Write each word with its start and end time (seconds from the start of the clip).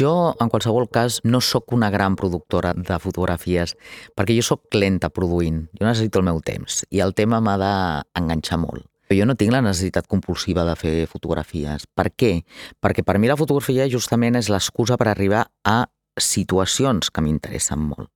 Jo, 0.00 0.34
en 0.40 0.48
qualsevol 0.48 0.86
cas, 0.88 1.18
no 1.24 1.42
sóc 1.44 1.74
una 1.76 1.90
gran 1.90 2.14
productora 2.16 2.72
de 2.72 2.96
fotografies, 3.02 3.74
perquè 4.16 4.32
jo 4.38 4.44
sóc 4.46 4.72
lenta 4.72 5.10
produint. 5.12 5.66
Jo 5.76 5.84
necessito 5.84 6.22
el 6.22 6.24
meu 6.30 6.40
temps 6.40 6.86
i 6.88 7.02
el 7.04 7.12
tema 7.12 7.42
m'ha 7.44 7.58
d'enganxar 7.60 8.56
molt. 8.62 8.86
Jo 9.12 9.26
no 9.26 9.34
tinc 9.36 9.52
la 9.52 9.60
necessitat 9.60 10.08
compulsiva 10.08 10.64
de 10.64 10.76
fer 10.78 10.94
fotografies. 11.10 11.84
Per 11.84 12.06
què? 12.14 12.32
Perquè 12.80 13.04
per 13.04 13.18
mi 13.18 13.28
la 13.28 13.36
fotografia 13.36 13.90
justament 13.92 14.40
és 14.40 14.48
l'excusa 14.48 14.96
per 14.96 15.10
arribar 15.10 15.44
a 15.68 15.82
situacions 16.16 17.10
que 17.10 17.20
m'interessen 17.26 17.84
molt. 17.90 18.08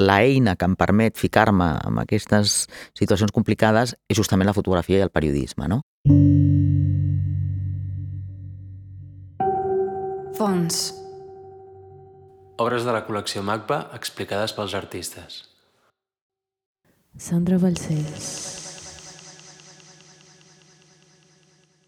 La 0.00 0.22
eina 0.24 0.56
que 0.56 0.64
em 0.64 0.78
permet 0.78 1.20
ficar-me 1.20 1.74
en 1.84 2.00
aquestes 2.00 2.64
situacions 2.96 3.34
complicades 3.34 3.92
és 4.08 4.16
justament 4.16 4.48
la 4.48 4.56
fotografia 4.56 5.02
i 5.02 5.04
el 5.04 5.12
periodisme, 5.12 5.68
no? 5.68 5.82
Fons. 10.38 10.92
Obres 12.62 12.84
de 12.86 12.92
la 12.94 13.00
col·lecció 13.08 13.40
MACBA 13.42 13.78
explicades 13.96 14.52
pels 14.54 14.74
artistes. 14.78 15.38
Sandra 17.18 17.58
Balcells. 17.58 18.28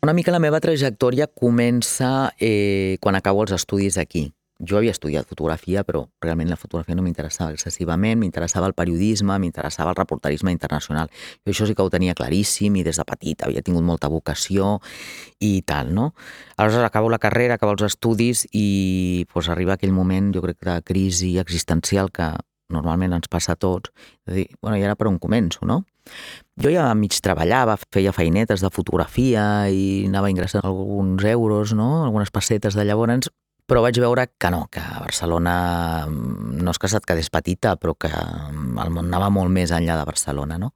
Una 0.03 0.17
mica 0.19 0.35
la 0.35 0.43
meva 0.43 0.59
trajectòria 0.59 1.29
comença 1.31 2.33
eh, 2.43 2.99
quan 2.99 3.15
acabo 3.15 3.45
els 3.47 3.55
estudis 3.55 4.01
aquí. 4.03 4.25
Jo 4.61 4.77
havia 4.77 4.93
estudiat 4.93 5.29
fotografia, 5.29 5.85
però 5.89 6.03
realment 6.21 6.51
la 6.51 6.59
fotografia 6.61 6.97
no 6.97 7.05
m'interessava 7.05 7.55
excessivament, 7.57 8.19
m'interessava 8.21 8.69
el 8.69 8.75
periodisme, 8.77 9.39
m'interessava 9.41 9.95
el 9.95 9.97
reporterisme 9.97 10.53
internacional. 10.53 11.09
Jo 11.47 11.55
això 11.55 11.69
sí 11.69 11.75
que 11.75 11.83
ho 11.87 11.93
tenia 11.93 12.15
claríssim 12.15 12.77
i 12.77 12.85
des 12.85 13.01
de 13.01 13.07
petit 13.09 13.47
havia 13.47 13.65
tingut 13.65 13.87
molta 13.87 14.11
vocació 14.13 14.79
i 15.41 15.63
tal, 15.63 15.95
no? 15.97 16.13
Aleshores 16.57 16.91
acabo 16.91 17.09
la 17.09 17.19
carrera, 17.19 17.57
acabo 17.57 17.73
els 17.73 17.87
estudis 17.89 18.47
i 18.53 19.27
pues, 19.33 19.49
arriba 19.49 19.79
aquell 19.79 19.97
moment, 19.97 20.35
jo 20.37 20.45
crec, 20.45 20.61
de 20.61 20.81
crisi 20.85 21.39
existencial 21.41 22.13
que 22.13 22.35
normalment 22.71 23.17
ens 23.17 23.29
passa 23.29 23.57
a 23.57 23.59
tots, 23.59 23.91
de 24.27 24.35
dir, 24.35 24.47
bueno, 24.63 24.77
i 24.79 24.85
ara 24.87 24.95
per 24.95 25.09
on 25.11 25.19
començo, 25.19 25.65
no? 25.67 25.83
Jo 26.61 26.71
ja 26.73 26.87
mig 26.95 27.17
treballava, 27.23 27.77
feia 27.95 28.13
feinetes 28.13 28.63
de 28.65 28.71
fotografia 28.73 29.45
i 29.73 30.07
anava 30.09 30.31
ingressant 30.31 30.65
alguns 30.67 31.25
euros, 31.25 31.75
no? 31.77 32.05
algunes 32.05 32.31
pessetes 32.35 32.77
de 32.77 32.85
llavors, 32.85 33.31
però 33.71 33.85
vaig 33.85 34.01
veure 34.03 34.25
que 34.35 34.51
no, 34.51 34.65
que 34.67 34.83
Barcelona 34.83 35.55
mm, 36.09 36.59
no 36.65 36.73
és 36.75 36.81
que 36.83 36.91
se't 36.91 37.07
quedés 37.07 37.31
petita, 37.31 37.77
però 37.79 37.95
que 37.95 38.11
mm, 38.11 38.81
el 38.83 38.91
món 38.91 39.07
anava 39.07 39.29
molt 39.31 39.55
més 39.55 39.71
enllà 39.71 39.95
de 40.01 40.07
Barcelona, 40.09 40.59
no? 40.59 40.73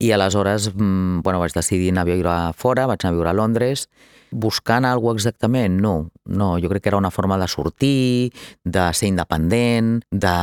I 0.00 0.10
aleshores, 0.16 0.70
mm, 0.72 1.20
bueno, 1.26 1.42
vaig 1.42 1.52
decidir 1.52 1.92
anar 1.92 2.06
a 2.06 2.08
viure 2.08 2.36
fora, 2.56 2.88
vaig 2.88 3.04
anar 3.04 3.12
a 3.12 3.18
viure 3.18 3.30
a 3.30 3.36
Londres, 3.36 3.88
buscant 4.34 4.84
alguna 4.84 5.14
exactament? 5.14 5.78
No, 5.80 6.10
no, 6.26 6.54
jo 6.58 6.68
crec 6.72 6.82
que 6.84 6.90
era 6.90 6.98
una 6.98 7.12
forma 7.14 7.38
de 7.38 7.46
sortir, 7.48 8.32
de 8.64 8.84
ser 8.92 9.08
independent, 9.08 10.02
de 10.10 10.34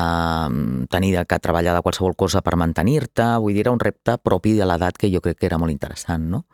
tenir 0.89 1.14
que 1.28 1.39
treballar 1.39 1.75
de 1.75 1.83
qualsevol 1.83 2.16
cosa 2.16 2.42
per 2.42 2.56
mantenir-te, 2.56 3.28
vull 3.44 3.53
dir, 3.53 3.66
era 3.66 3.75
un 3.75 3.83
repte 3.83 4.16
propi 4.23 4.56
de 4.58 4.67
l'edat 4.67 4.98
que 4.98 5.11
jo 5.11 5.22
crec 5.22 5.42
que 5.42 5.50
era 5.52 5.59
molt 5.61 5.75
interessant, 5.75 6.30
no? 6.31 6.45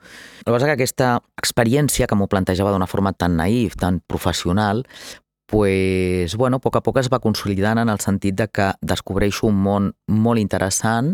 El 0.41 0.49
que 0.49 0.57
passa 0.57 0.71
que 0.71 0.77
aquesta 0.79 1.13
experiència, 1.37 2.07
que 2.09 2.17
m'ho 2.17 2.29
plantejava 2.31 2.73
d'una 2.73 2.89
forma 2.89 3.13
tan 3.13 3.37
naïf, 3.37 3.77
tan 3.77 4.01
professional, 4.01 4.83
pues, 5.47 6.35
bueno, 6.35 6.57
a 6.57 6.59
poc 6.59 6.75
a 6.75 6.81
poc 6.83 6.99
es 6.99 7.07
va 7.09 7.21
consolidant 7.23 7.79
en 7.79 7.89
el 7.89 8.01
sentit 8.03 8.35
de 8.35 8.49
que 8.51 8.73
descobreixo 8.83 9.47
un 9.47 9.61
món 9.63 9.93
molt 10.11 10.41
interessant 10.43 11.13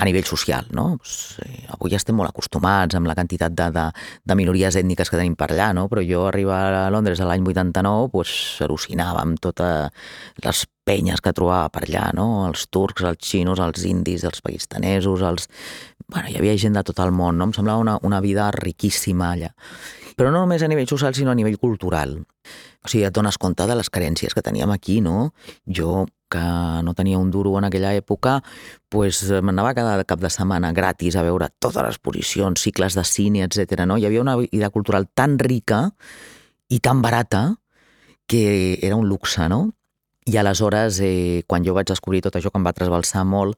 a 0.00 0.06
nivell 0.08 0.26
social, 0.26 0.66
no? 0.74 0.96
Eh, 1.44 1.68
avui 1.70 1.94
estem 1.94 2.16
molt 2.18 2.32
acostumats 2.32 2.96
amb 2.98 3.06
la 3.06 3.14
quantitat 3.14 3.54
de, 3.54 3.68
de, 3.76 3.84
de 4.26 4.36
minories 4.36 4.78
ètniques 4.80 5.12
que 5.12 5.20
tenim 5.20 5.36
per 5.38 5.52
allà, 5.52 5.70
no? 5.76 5.86
Però 5.92 6.02
jo 6.02 6.24
arribar 6.26 6.60
a 6.80 6.84
Londres 6.90 7.22
l'any 7.22 7.46
89, 7.46 8.10
pues, 8.10 8.34
al·lucinava 8.66 9.22
amb 9.22 9.38
totes 9.38 10.10
les 10.42 10.64
penyes 10.88 11.22
que 11.22 11.34
trobava 11.36 11.70
per 11.70 11.84
allà, 11.86 12.08
no? 12.16 12.26
Els 12.48 12.66
turcs, 12.74 13.06
els 13.06 13.22
xinos, 13.22 13.62
els 13.62 13.86
indis, 13.86 14.26
els 14.26 14.42
pakistanesos, 14.42 15.22
els... 15.22 15.46
Bueno, 16.10 16.26
hi 16.26 16.40
havia 16.40 16.56
gent 16.58 16.74
de 16.74 16.82
tot 16.82 16.98
el 17.04 17.14
món, 17.14 17.38
no? 17.38 17.46
Em 17.46 17.54
semblava 17.54 17.84
una, 17.84 17.98
una 18.02 18.18
vida 18.24 18.50
riquíssima 18.56 19.30
allà. 19.36 19.54
Però 20.20 20.28
no 20.28 20.42
només 20.42 20.60
a 20.60 20.68
nivell 20.68 20.84
social, 20.84 21.14
sinó 21.16 21.32
a 21.32 21.34
nivell 21.34 21.56
cultural. 21.56 22.10
O 22.84 22.88
sigui, 22.92 23.06
et 23.08 23.14
dones 23.16 23.38
compte 23.40 23.64
de 23.64 23.72
les 23.78 23.88
carències 23.88 24.34
que 24.36 24.42
teníem 24.44 24.68
aquí, 24.74 24.98
no? 25.00 25.30
Jo, 25.64 26.02
que 26.28 26.42
no 26.84 26.92
tenia 26.92 27.16
un 27.16 27.30
duro 27.32 27.54
en 27.56 27.64
aquella 27.64 27.94
època, 27.96 28.34
pues, 28.92 29.22
m'anava 29.40 29.72
cada 29.72 30.04
cap 30.04 30.20
de 30.20 30.28
setmana 30.28 30.74
gratis 30.76 31.16
a 31.16 31.22
veure 31.24 31.48
totes 31.58 31.80
les 31.86 31.96
posicions, 31.96 32.60
cicles 32.60 32.98
de 32.98 33.04
cine, 33.08 33.46
etc. 33.46 33.86
No? 33.88 33.96
Hi 33.96 34.04
havia 34.10 34.20
una 34.20 34.36
vida 34.36 34.68
cultural 34.68 35.08
tan 35.08 35.38
rica 35.38 35.86
i 36.68 36.82
tan 36.84 37.00
barata 37.00 37.56
que 38.28 38.76
era 38.82 39.00
un 39.00 39.08
luxe, 39.08 39.48
no? 39.48 39.70
I 40.28 40.36
aleshores, 40.36 41.00
eh, 41.00 41.44
quan 41.46 41.64
jo 41.64 41.72
vaig 41.72 41.88
descobrir 41.88 42.20
tot 42.28 42.36
això 42.36 42.52
que 42.52 42.60
em 42.60 42.68
va 42.68 42.76
trasbalsar 42.76 43.24
molt, 43.24 43.56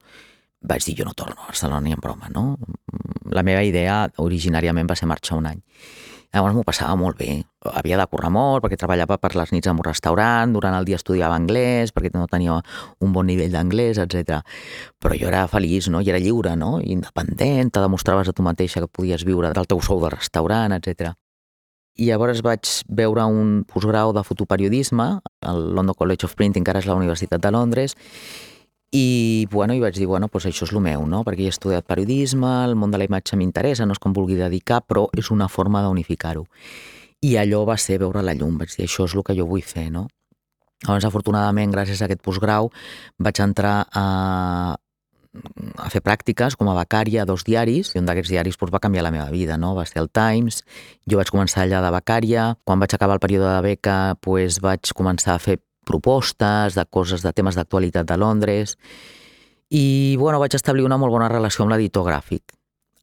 vaig 0.61 0.87
dir, 0.87 0.95
jo 0.95 1.03
no 1.03 1.11
torno 1.11 1.35
a 1.43 1.51
Barcelona 1.51 1.83
ni 1.83 1.91
en 1.91 1.99
broma, 1.99 2.31
no? 2.31 2.55
La 3.35 3.43
meva 3.43 3.67
idea 3.67 4.07
originàriament 4.15 4.87
va 4.87 4.95
ser 4.95 5.11
marxar 5.11 5.43
un 5.43 5.51
any. 5.51 5.61
Llavors 6.33 6.55
m'ho 6.57 6.63
passava 6.65 6.95
molt 6.97 7.19
bé. 7.19 7.43
Havia 7.77 7.97
de 7.99 8.05
córrer 8.09 8.31
molt 8.33 8.63
perquè 8.63 8.77
treballava 8.81 9.19
per 9.21 9.35
les 9.37 9.51
nits 9.53 9.69
en 9.69 9.77
un 9.77 9.85
restaurant, 9.85 10.53
durant 10.55 10.73
el 10.73 10.87
dia 10.87 10.97
estudiava 10.97 11.37
anglès 11.37 11.93
perquè 11.93 12.09
no 12.15 12.25
tenia 12.31 12.55
un 13.05 13.11
bon 13.13 13.27
nivell 13.29 13.53
d'anglès, 13.53 13.99
etc. 14.01 14.39
Però 14.97 15.13
jo 15.19 15.29
era 15.29 15.45
feliç, 15.51 15.91
no? 15.93 16.01
I 16.01 16.09
era 16.09 16.21
lliure, 16.23 16.55
no? 16.57 16.79
Independent, 16.81 17.69
te 17.75 17.83
demostraves 17.83 18.31
a 18.31 18.33
tu 18.33 18.45
mateixa 18.45 18.81
que 18.81 18.89
podies 18.89 19.27
viure 19.29 19.53
del 19.53 19.69
teu 19.69 19.83
sou 19.85 20.01
de 20.01 20.09
restaurant, 20.15 20.73
etc. 20.73 21.13
I 22.01 22.09
llavors 22.09 22.41
vaig 22.41 22.65
veure 22.89 23.27
un 23.29 23.59
postgrau 23.69 24.15
de 24.17 24.23
fotoperiodisme 24.25 25.05
al 25.45 25.61
London 25.77 25.93
College 25.93 26.25
of 26.25 26.33
Printing, 26.33 26.65
que 26.65 26.73
ara 26.73 26.81
és 26.81 26.89
la 26.89 26.97
Universitat 26.97 27.45
de 27.45 27.53
Londres, 27.53 27.93
i, 28.93 29.47
bueno, 29.49 29.73
i 29.73 29.79
vaig 29.81 29.95
dir, 29.97 30.05
bueno, 30.05 30.27
doncs 30.29 30.45
això 30.45 30.67
és 30.67 30.71
el 30.71 30.81
meu, 30.85 31.07
no? 31.09 31.23
perquè 31.25 31.47
he 31.47 31.51
estudiat 31.51 31.87
periodisme, 31.89 32.49
el 32.67 32.75
món 32.77 32.91
de 32.93 32.99
la 33.01 33.07
imatge 33.09 33.39
m'interessa, 33.39 33.87
no 33.89 33.95
és 33.97 34.01
com 34.01 34.13
vulgui 34.13 34.37
dedicar, 34.37 34.83
però 34.85 35.07
és 35.17 35.31
una 35.33 35.47
forma 35.49 35.81
d'unificar-ho. 35.81 36.45
I 37.25 37.31
allò 37.41 37.63
va 37.65 37.77
ser 37.81 37.97
veure 38.03 38.21
la 38.21 38.35
llum, 38.37 38.59
vaig 38.61 38.75
dir, 38.75 38.85
això 38.85 39.07
és 39.09 39.15
el 39.17 39.25
que 39.25 39.33
jo 39.33 39.47
vull 39.49 39.65
fer, 39.65 39.87
no? 39.89 40.05
Llavors, 40.83 41.07
afortunadament, 41.09 41.73
gràcies 41.73 42.03
a 42.03 42.05
aquest 42.05 42.21
postgrau, 42.21 42.69
vaig 43.17 43.41
entrar 43.41 43.75
a, 43.89 44.05
a 45.81 45.89
fer 45.89 46.03
pràctiques 46.05 46.59
com 46.59 46.69
a 46.69 46.77
becària 46.77 47.23
a 47.23 47.25
dos 47.25 47.47
diaris, 47.49 47.95
i 47.95 48.01
un 48.03 48.05
d'aquests 48.05 48.29
diaris 48.35 48.61
doncs, 48.61 48.77
va 48.77 48.83
canviar 48.83 49.07
la 49.07 49.15
meva 49.15 49.29
vida, 49.33 49.57
no? 49.57 49.73
va 49.73 49.89
ser 49.89 50.03
el 50.05 50.13
Times, 50.13 50.61
jo 51.09 51.17
vaig 51.17 51.33
començar 51.33 51.65
allà 51.65 51.81
de 51.81 51.93
becària, 51.97 52.51
quan 52.61 52.83
vaig 52.83 52.93
acabar 52.93 53.17
el 53.17 53.25
període 53.25 53.55
de 53.55 53.69
beca 53.71 54.01
doncs, 54.21 54.61
vaig 54.61 54.93
començar 54.93 55.33
a 55.33 55.41
fer 55.41 55.63
propostes, 55.85 56.77
de 56.77 56.85
coses, 56.89 57.23
de 57.23 57.33
temes 57.35 57.55
d'actualitat 57.59 58.07
de 58.09 58.17
Londres, 58.17 58.77
i 59.73 60.15
bueno, 60.19 60.39
vaig 60.39 60.55
establir 60.55 60.85
una 60.85 60.99
molt 61.01 61.13
bona 61.13 61.29
relació 61.31 61.63
amb 61.63 61.73
l'editor 61.73 62.05
gràfic. 62.07 62.53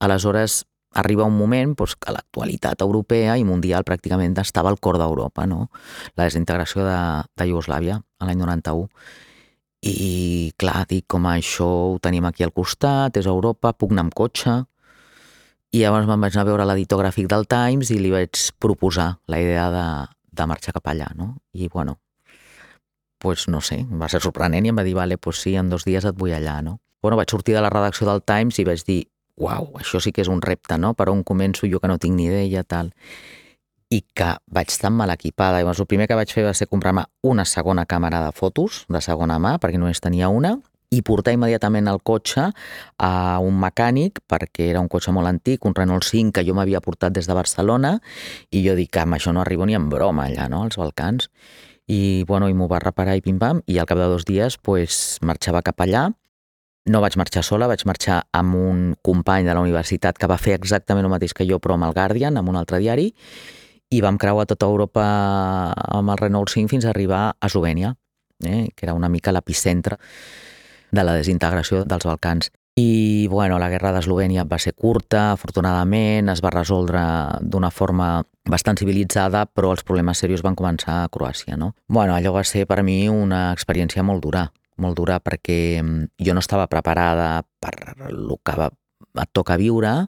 Aleshores, 0.01 0.65
arriba 0.95 1.25
un 1.25 1.37
moment 1.39 1.75
doncs, 1.79 1.97
que 2.01 2.13
l'actualitat 2.15 2.83
europea 2.83 3.37
i 3.39 3.47
mundial 3.47 3.85
pràcticament 3.87 4.37
estava 4.43 4.71
al 4.71 4.79
cor 4.79 4.99
d'Europa, 4.99 5.47
no? 5.47 5.69
la 6.17 6.27
desintegració 6.27 6.85
de, 6.87 7.01
de 7.37 7.51
Iugoslàvia 7.51 8.01
l'any 8.21 8.39
91. 8.39 8.89
I 9.81 10.53
clar, 10.61 10.85
dic, 10.91 11.07
com 11.09 11.25
això 11.31 11.69
ho 11.95 11.99
tenim 12.03 12.27
aquí 12.29 12.45
al 12.45 12.53
costat, 12.53 13.17
és 13.17 13.27
Europa, 13.27 13.73
puc 13.73 13.95
anar 13.95 14.09
amb 14.09 14.17
cotxe, 14.17 14.59
i 15.73 15.81
llavors 15.81 16.09
me'n 16.09 16.21
vaig 16.21 16.35
anar 16.35 16.45
a 16.45 16.51
veure 16.51 16.67
l'editor 16.67 17.01
gràfic 17.01 17.29
del 17.31 17.47
Times 17.49 17.93
i 17.95 18.01
li 18.03 18.11
vaig 18.13 18.51
proposar 18.61 19.15
la 19.31 19.39
idea 19.41 19.69
de, 19.73 19.87
de 20.35 20.47
marxar 20.51 20.75
cap 20.77 20.91
allà, 20.91 21.07
no? 21.17 21.37
I 21.55 21.71
bueno, 21.73 21.97
pues 23.21 23.49
no 23.53 23.61
sé, 23.61 23.85
va 24.01 24.09
ser 24.09 24.23
sorprenent 24.25 24.65
i 24.65 24.73
em 24.73 24.79
va 24.81 24.85
dir, 24.87 24.97
vale, 24.97 25.19
pues 25.21 25.43
sí, 25.45 25.53
en 25.61 25.69
dos 25.69 25.85
dies 25.85 26.07
et 26.09 26.17
vull 26.17 26.33
allà, 26.33 26.63
no? 26.65 26.79
Bueno, 27.05 27.19
vaig 27.21 27.31
sortir 27.31 27.55
de 27.55 27.61
la 27.61 27.71
redacció 27.71 28.09
del 28.09 28.23
Times 28.25 28.59
i 28.59 28.65
vaig 28.65 28.81
dir, 28.87 29.03
uau, 29.37 29.71
això 29.81 30.01
sí 30.01 30.13
que 30.13 30.25
és 30.25 30.31
un 30.33 30.41
repte, 30.41 30.79
no? 30.81 30.95
Per 30.97 31.11
on 31.13 31.21
començo 31.25 31.69
jo 31.69 31.81
que 31.81 31.89
no 31.89 31.99
tinc 32.01 32.17
ni 32.17 32.31
idea, 32.31 32.65
tal. 32.65 32.91
I 33.93 34.01
que 34.17 34.31
vaig 34.49 34.73
tan 34.81 34.97
mal 34.97 35.13
equipada. 35.13 35.61
Llavors, 35.61 35.81
el 35.85 35.89
primer 35.91 36.09
que 36.09 36.17
vaig 36.17 36.33
fer 36.33 36.47
va 36.49 36.57
ser 36.57 36.69
comprar-me 36.71 37.05
una 37.27 37.45
segona 37.45 37.85
càmera 37.85 38.25
de 38.25 38.33
fotos, 38.37 38.85
de 38.89 39.01
segona 39.05 39.39
mà, 39.43 39.57
perquè 39.61 39.81
només 39.81 40.01
tenia 40.01 40.29
una, 40.33 40.57
i 40.91 41.03
portar 41.07 41.33
immediatament 41.37 41.89
el 41.93 42.01
cotxe 42.03 42.49
a 42.99 43.13
un 43.45 43.61
mecànic, 43.63 44.21
perquè 44.29 44.71
era 44.73 44.81
un 44.81 44.89
cotxe 44.91 45.13
molt 45.15 45.29
antic, 45.29 45.65
un 45.69 45.77
Renault 45.77 46.09
5 46.09 46.35
que 46.35 46.45
jo 46.47 46.57
m'havia 46.57 46.81
portat 46.85 47.15
des 47.15 47.29
de 47.29 47.37
Barcelona, 47.37 47.99
i 48.51 48.65
jo 48.67 48.77
dic 48.79 48.93
que 48.97 49.05
amb 49.05 49.17
això 49.17 49.33
no 49.33 49.45
arribo 49.45 49.69
ni 49.69 49.79
en 49.79 49.89
broma 49.93 50.27
allà, 50.27 50.49
no?, 50.51 50.65
als 50.67 50.81
Balcans 50.81 51.31
i, 51.91 52.25
bueno, 52.27 52.49
i 52.49 52.55
m'ho 52.55 52.69
va 52.71 52.79
reparar 52.83 53.17
i 53.19 53.23
pim-pam, 53.25 53.65
i 53.67 53.81
al 53.81 53.89
cap 53.91 53.99
de 53.99 54.07
dos 54.13 54.27
dies 54.29 54.57
pues, 54.63 55.19
marxava 55.27 55.63
cap 55.67 55.83
allà. 55.83 56.09
No 56.91 57.01
vaig 57.03 57.17
marxar 57.21 57.43
sola, 57.45 57.69
vaig 57.69 57.83
marxar 57.87 58.23
amb 58.37 58.57
un 58.57 58.85
company 59.05 59.45
de 59.47 59.55
la 59.55 59.63
universitat 59.63 60.19
que 60.19 60.29
va 60.31 60.39
fer 60.41 60.55
exactament 60.57 61.07
el 61.07 61.13
mateix 61.13 61.35
que 61.37 61.47
jo, 61.49 61.59
però 61.59 61.77
amb 61.77 61.89
el 61.89 61.97
Guardian, 61.97 62.39
amb 62.39 62.53
un 62.53 62.59
altre 62.61 62.81
diari, 62.81 63.11
i 63.91 64.01
vam 64.01 64.19
creuar 64.23 64.47
tota 64.47 64.71
Europa 64.71 65.03
amb 65.75 66.15
el 66.15 66.23
Renault 66.23 66.55
5 66.55 66.71
fins 66.71 66.87
a 66.87 66.93
arribar 66.95 67.25
a 67.33 67.51
Eslovènia, 67.51 67.97
eh, 68.47 68.71
que 68.75 68.87
era 68.87 68.95
una 68.95 69.11
mica 69.11 69.35
l'epicentre 69.35 69.99
de 70.91 71.05
la 71.05 71.19
desintegració 71.19 71.83
dels 71.85 72.07
Balcans. 72.07 72.53
I, 72.79 73.27
bueno, 73.29 73.59
la 73.59 73.69
guerra 73.69 73.91
d'Eslovènia 73.93 74.47
va 74.49 74.59
ser 74.63 74.73
curta, 74.79 75.33
afortunadament, 75.35 76.31
es 76.33 76.41
va 76.45 76.53
resoldre 76.55 77.03
d'una 77.43 77.71
forma 77.75 78.23
bastant 78.49 78.79
civilitzada, 78.81 79.45
però 79.47 79.73
els 79.75 79.83
problemes 79.85 80.23
serios 80.23 80.45
van 80.47 80.57
començar 80.57 81.03
a 81.03 81.09
Croàcia, 81.13 81.59
no? 81.61 81.75
Bueno, 81.89 82.15
allò 82.15 82.33
va 82.37 82.45
ser 82.45 82.67
per 82.71 82.83
mi 82.87 83.03
una 83.11 83.51
experiència 83.53 84.05
molt 84.07 84.23
dura, 84.25 84.47
molt 84.81 84.97
dura 84.97 85.19
perquè 85.21 85.81
mm, 85.83 86.13
jo 86.25 86.35
no 86.35 86.45
estava 86.45 86.69
preparada 86.71 87.43
per 87.61 87.75
el 88.09 88.31
que 88.45 88.57
va, 88.57 88.71
et 89.21 89.33
toca 89.35 89.59
viure, 89.61 90.07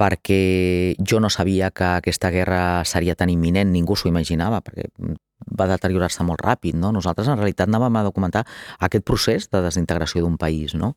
perquè 0.00 0.94
jo 0.96 1.20
no 1.20 1.28
sabia 1.28 1.70
que 1.70 1.84
aquesta 1.98 2.30
guerra 2.32 2.84
seria 2.88 3.16
tan 3.18 3.28
imminent, 3.28 3.72
ningú 3.74 3.96
s'ho 3.96 4.08
imaginava, 4.08 4.62
perquè 4.64 4.88
va 5.58 5.66
deteriorar-se 5.68 6.24
molt 6.24 6.40
ràpid, 6.44 6.76
no? 6.76 6.92
Nosaltres 6.92 7.28
en 7.28 7.38
realitat 7.40 7.68
anàvem 7.68 7.96
a 7.96 8.04
documentar 8.06 8.46
aquest 8.78 9.04
procés 9.04 9.48
de 9.52 9.62
desintegració 9.64 10.24
d'un 10.24 10.38
país, 10.40 10.74
no? 10.74 10.94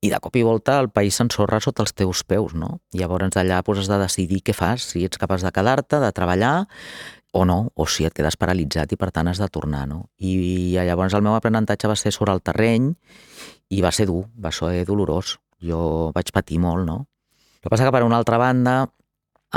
I 0.00 0.10
de 0.12 0.18
cop 0.22 0.36
i 0.38 0.44
volta 0.46 0.78
el 0.78 0.90
país 0.94 1.16
s'ensorra 1.18 1.58
sota 1.60 1.82
els 1.82 1.94
teus 1.96 2.22
peus, 2.22 2.54
no? 2.54 2.78
Llavors 2.94 3.36
allà 3.40 3.62
pues, 3.66 3.82
has 3.82 3.90
de 3.90 3.98
decidir 3.98 4.42
què 4.46 4.54
fas, 4.54 4.92
si 4.92 5.04
ets 5.06 5.18
capaç 5.18 5.42
de 5.42 5.52
quedar-te, 5.54 5.98
de 5.98 6.12
treballar 6.14 6.68
o 7.32 7.44
no, 7.44 7.72
o 7.74 7.86
si 7.86 8.06
et 8.06 8.14
quedes 8.14 8.38
paralitzat 8.40 8.92
i 8.94 8.98
per 9.00 9.10
tant 9.12 9.28
has 9.28 9.40
de 9.42 9.48
tornar, 9.52 9.86
no? 9.90 10.06
I, 10.18 10.36
i 10.38 10.78
llavors 10.78 11.16
el 11.18 11.24
meu 11.26 11.34
aprenentatge 11.36 11.90
va 11.90 11.98
ser 11.98 12.14
sobre 12.14 12.32
el 12.32 12.44
terreny 12.44 12.92
i 13.74 13.82
va 13.84 13.92
ser 13.92 14.06
dur, 14.08 14.24
va 14.38 14.54
ser 14.54 14.84
dolorós. 14.88 15.36
Jo 15.58 16.12
vaig 16.14 16.30
patir 16.32 16.60
molt, 16.62 16.86
no? 16.86 17.02
El 17.58 17.66
que 17.66 17.74
passa 17.74 17.84
que 17.84 17.92
per 17.92 18.06
una 18.06 18.20
altra 18.22 18.38
banda 18.38 18.84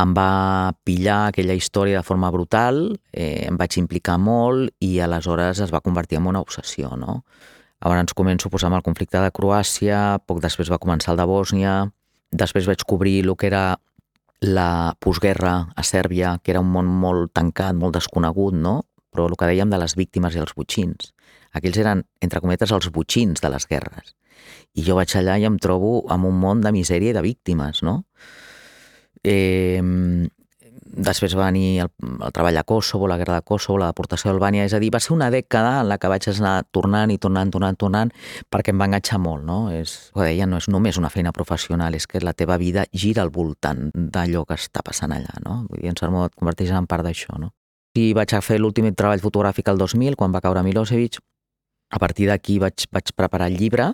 em 0.02 0.14
va 0.16 0.74
pillar 0.88 1.28
aquella 1.28 1.54
història 1.54 2.00
de 2.00 2.08
forma 2.08 2.32
brutal, 2.32 2.82
eh, 3.12 3.46
em 3.48 3.58
vaig 3.60 3.78
implicar 3.78 4.18
molt 4.18 4.72
i 4.80 4.98
aleshores 5.04 5.60
es 5.60 5.74
va 5.74 5.84
convertir 5.84 6.18
en 6.18 6.30
una 6.32 6.42
obsessió, 6.42 6.96
no? 6.98 7.22
Llavors 7.82 8.14
començo 8.14 8.50
posar 8.54 8.70
amb 8.70 8.78
el 8.78 8.86
conflicte 8.86 9.18
de 9.18 9.32
Croàcia, 9.34 10.20
poc 10.30 10.42
després 10.44 10.70
va 10.70 10.80
començar 10.82 11.16
el 11.16 11.22
de 11.22 11.26
Bòsnia, 11.26 11.76
després 12.32 12.68
vaig 12.70 12.84
cobrir 12.86 13.24
el 13.24 13.34
que 13.36 13.50
era 13.50 13.80
la 14.42 14.94
postguerra 15.00 15.74
a 15.76 15.84
Sèrbia, 15.84 16.38
que 16.44 16.54
era 16.54 16.62
un 16.62 16.70
món 16.70 16.86
molt 16.86 17.34
tancat, 17.34 17.76
molt 17.78 17.98
desconegut, 17.98 18.54
no? 18.54 18.82
però 19.12 19.28
el 19.28 19.36
que 19.36 19.50
dèiem 19.50 19.70
de 19.70 19.80
les 19.82 19.98
víctimes 20.00 20.36
i 20.36 20.40
els 20.40 20.54
butxins. 20.56 21.12
Aquells 21.58 21.80
eren, 21.82 22.06
entre 22.24 22.40
cometes, 22.40 22.72
els 22.72 22.88
butxins 22.96 23.44
de 23.44 23.50
les 23.52 23.68
guerres. 23.68 24.14
I 24.74 24.86
jo 24.88 24.96
vaig 24.96 25.12
allà 25.20 25.36
i 25.38 25.46
em 25.50 25.58
trobo 25.60 26.06
amb 26.14 26.30
un 26.30 26.38
món 26.40 26.62
de 26.64 26.72
misèria 26.72 27.12
i 27.12 27.18
de 27.18 27.24
víctimes, 27.26 27.82
no? 27.84 27.98
Eh, 29.28 29.84
Després 31.02 31.34
va 31.34 31.48
venir 31.48 31.82
el, 31.82 31.90
el 32.22 32.34
treball 32.36 32.60
a 32.60 32.64
Kosovo, 32.68 33.08
la 33.10 33.18
guerra 33.18 33.40
de 33.40 33.46
Kosovo, 33.48 33.80
la 33.82 33.88
deportació 33.90 34.30
d'Albània, 34.30 34.68
és 34.68 34.76
a 34.78 34.80
dir, 34.84 34.92
va 34.94 35.00
ser 35.02 35.16
una 35.16 35.32
dècada 35.34 35.80
en 35.82 35.90
la 35.90 35.98
que 35.98 36.12
vaig 36.12 36.28
anar 36.30 36.54
tornant 36.70 37.10
i 37.10 37.18
tornant, 37.18 37.50
tornant, 37.54 37.78
tornant, 37.80 38.12
perquè 38.54 38.76
em 38.76 38.82
va 38.82 38.90
enganxar 38.90 39.18
molt, 39.24 39.46
no? 39.48 39.58
És, 39.74 40.12
ho 40.14 40.22
deia, 40.22 40.46
no 40.46 40.60
és 40.62 40.70
només 40.70 41.00
una 41.02 41.10
feina 41.10 41.34
professional, 41.34 41.98
és 41.98 42.06
que 42.06 42.22
la 42.22 42.36
teva 42.38 42.60
vida 42.62 42.86
gira 42.94 43.26
al 43.26 43.34
voltant 43.34 43.90
d'allò 43.96 44.46
que 44.46 44.60
està 44.60 44.86
passant 44.86 45.16
allà, 45.16 45.42
no? 45.46 45.64
Vull 45.72 45.82
dir, 45.82 45.90
en 45.90 45.98
cert 45.98 46.22
et 46.22 46.38
converteix 46.38 46.76
en 46.78 46.90
part 46.92 47.08
d'això, 47.08 47.40
no? 47.42 47.50
I 47.98 48.14
vaig 48.16 48.38
fer 48.46 48.62
l'últim 48.62 48.88
treball 48.94 49.26
fotogràfic 49.26 49.74
el 49.74 49.82
2000, 49.82 50.16
quan 50.20 50.32
va 50.32 50.44
caure 50.44 50.64
Milosevic, 50.64 51.18
a 51.92 52.00
partir 52.00 52.30
d'aquí 52.30 52.60
vaig, 52.62 52.86
vaig 52.94 53.12
preparar 53.18 53.50
el 53.52 53.58
llibre, 53.60 53.90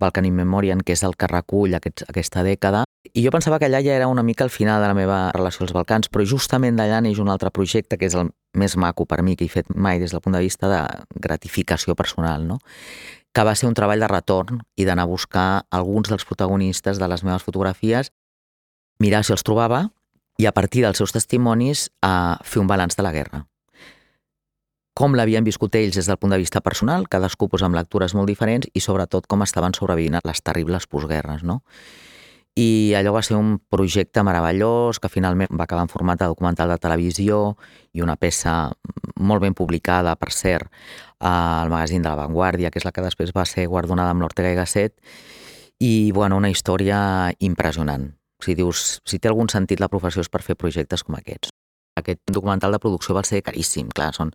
Balkan 0.00 0.26
in 0.26 0.34
Memoriam, 0.34 0.80
que 0.82 0.96
és 0.96 1.04
el 1.06 1.14
que 1.14 1.28
recull 1.30 1.76
aquest, 1.78 2.02
aquesta 2.10 2.42
dècada, 2.42 2.85
i 3.14 3.22
jo 3.24 3.30
pensava 3.34 3.58
que 3.58 3.68
allà 3.68 3.80
ja 3.84 3.94
era 3.94 4.08
una 4.08 4.22
mica 4.22 4.44
el 4.44 4.50
final 4.50 4.82
de 4.82 4.88
la 4.88 4.94
meva 4.94 5.18
relació 5.34 5.64
als 5.64 5.72
Balcans, 5.76 6.08
però 6.12 6.24
justament 6.26 6.78
d'allà 6.78 7.00
neix 7.04 7.20
un 7.22 7.30
altre 7.32 7.50
projecte 7.50 7.98
que 7.98 8.06
és 8.08 8.14
el 8.14 8.30
més 8.56 8.76
maco 8.76 9.06
per 9.06 9.22
mi 9.22 9.36
que 9.36 9.46
he 9.46 9.52
fet 9.52 9.68
mai 9.74 10.00
des 10.00 10.14
del 10.14 10.22
punt 10.24 10.36
de 10.36 10.44
vista 10.44 10.68
de 10.70 10.80
gratificació 11.20 11.94
personal, 11.94 12.46
no? 12.46 12.58
que 13.32 13.44
va 13.44 13.54
ser 13.54 13.68
un 13.68 13.74
treball 13.76 14.00
de 14.00 14.08
retorn 14.08 14.62
i 14.76 14.86
d'anar 14.88 15.04
a 15.04 15.10
buscar 15.10 15.66
alguns 15.70 16.08
dels 16.08 16.24
protagonistes 16.24 16.98
de 16.98 17.08
les 17.08 17.24
meves 17.24 17.44
fotografies, 17.44 18.12
mirar 18.98 19.24
si 19.24 19.34
els 19.36 19.44
trobava 19.44 19.90
i 20.38 20.46
a 20.46 20.52
partir 20.56 20.82
dels 20.84 20.96
seus 20.96 21.12
testimonis 21.12 21.90
a 22.00 22.38
fer 22.44 22.62
un 22.62 22.70
balanç 22.70 22.96
de 22.96 23.04
la 23.04 23.12
guerra 23.12 23.44
com 24.96 25.12
l'havien 25.12 25.44
viscut 25.44 25.76
ells 25.76 25.98
des 25.98 26.08
del 26.08 26.16
punt 26.16 26.32
de 26.32 26.38
vista 26.40 26.62
personal, 26.64 27.04
cadascú 27.12 27.50
pues, 27.52 27.62
amb 27.66 27.76
lectures 27.76 28.14
molt 28.16 28.30
diferents, 28.32 28.64
i 28.72 28.80
sobretot 28.80 29.26
com 29.28 29.44
estaven 29.44 29.76
sobrevivint 29.76 30.16
a 30.16 30.22
les 30.24 30.40
terribles 30.40 30.88
postguerres. 30.88 31.44
No? 31.44 31.60
I 32.56 32.94
allò 32.96 33.12
va 33.12 33.20
ser 33.20 33.36
un 33.36 33.58
projecte 33.68 34.22
meravellós 34.24 34.96
que 34.96 35.10
finalment 35.12 35.50
va 35.52 35.66
acabar 35.66 35.82
en 35.84 35.90
format 35.92 36.22
de 36.22 36.28
documental 36.30 36.70
de 36.72 36.78
televisió 36.80 37.40
i 37.92 38.00
una 38.00 38.16
peça 38.16 38.72
molt 39.20 39.42
ben 39.44 39.52
publicada, 39.52 40.14
per 40.16 40.30
cert, 40.32 40.70
al 41.20 41.68
magazín 41.68 42.00
de 42.00 42.08
La 42.08 42.16
Vanguardia, 42.16 42.70
que 42.70 42.80
és 42.80 42.86
la 42.88 42.94
que 42.96 43.04
després 43.04 43.34
va 43.36 43.44
ser 43.44 43.66
guardonada 43.68 44.14
amb 44.14 44.24
l'Ortega 44.24 44.54
i 44.54 44.56
Gasset, 44.56 44.96
i 45.84 46.12
bueno, 46.16 46.38
una 46.40 46.48
història 46.48 47.34
impressionant. 47.44 48.08
Si 48.40 48.56
dius, 48.56 49.02
si 49.04 49.20
té 49.20 49.28
algun 49.28 49.52
sentit 49.52 49.80
la 49.80 49.92
professió 49.92 50.24
és 50.24 50.32
per 50.32 50.40
fer 50.40 50.56
projectes 50.56 51.04
com 51.04 51.16
aquests. 51.20 51.52
Aquest 52.00 52.20
documental 52.32 52.72
de 52.72 52.80
producció 52.80 53.12
va 53.16 53.24
ser 53.24 53.42
caríssim, 53.44 53.88
clar, 53.92 54.14
són, 54.16 54.32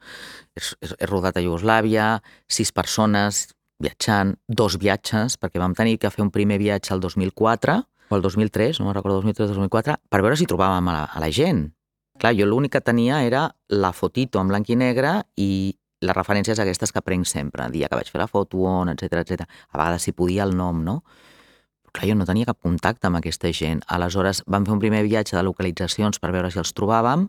és, 0.58 0.76
és, 0.82 0.94
és 0.94 1.10
rodat 1.10 1.38
a 1.38 1.42
Iugoslàvia, 1.42 2.20
sis 2.50 2.70
persones 2.74 3.48
viatjant, 3.82 4.36
dos 4.48 4.78
viatges, 4.78 5.38
perquè 5.42 5.62
vam 5.62 5.74
tenir 5.74 5.98
que 5.98 6.10
fer 6.14 6.22
un 6.22 6.30
primer 6.34 6.60
viatge 6.62 6.94
el 6.94 7.02
2004, 7.02 7.82
o 8.12 8.18
el 8.20 8.26
2003, 8.26 8.80
no 8.80 8.88
me'n 8.88 8.98
recordo, 8.98 9.22
2003-2004, 9.24 9.98
per 10.12 10.22
veure 10.22 10.38
si 10.40 10.48
trobàvem 10.50 10.92
a 10.92 10.96
la, 10.98 11.04
a 11.08 11.24
la 11.24 11.32
gent. 11.34 11.70
Clar, 12.22 12.36
jo 12.38 12.46
l'únic 12.46 12.76
que 12.76 12.84
tenia 12.86 13.24
era 13.26 13.48
la 13.72 13.94
fotito 13.98 14.42
en 14.42 14.52
blanc 14.52 14.70
i 14.70 14.78
negre 14.78 15.22
i 15.42 15.52
les 16.02 16.18
referències 16.18 16.60
aquestes 16.60 16.92
que 16.94 17.02
prenc 17.06 17.30
sempre, 17.30 17.66
el 17.66 17.74
dia 17.74 17.90
que 17.90 17.98
vaig 17.98 18.10
fer 18.10 18.22
la 18.22 18.30
foto, 18.30 18.62
on, 18.68 18.90
etc 18.94 19.22
etc. 19.22 19.46
A 19.72 19.78
vegades 19.78 20.06
si 20.06 20.14
podia 20.18 20.44
el 20.44 20.56
nom, 20.58 20.84
no? 20.86 21.02
clar, 21.92 22.08
jo 22.10 22.16
no 22.16 22.26
tenia 22.26 22.48
cap 22.48 22.60
contacte 22.64 23.08
amb 23.08 23.20
aquesta 23.20 23.52
gent. 23.56 23.84
Aleshores 23.92 24.44
vam 24.48 24.66
fer 24.66 24.76
un 24.76 24.82
primer 24.84 25.04
viatge 25.08 25.36
de 25.36 25.44
localitzacions 25.44 26.20
per 26.20 26.32
veure 26.32 26.52
si 26.52 26.60
els 26.62 26.74
trobàvem, 26.78 27.28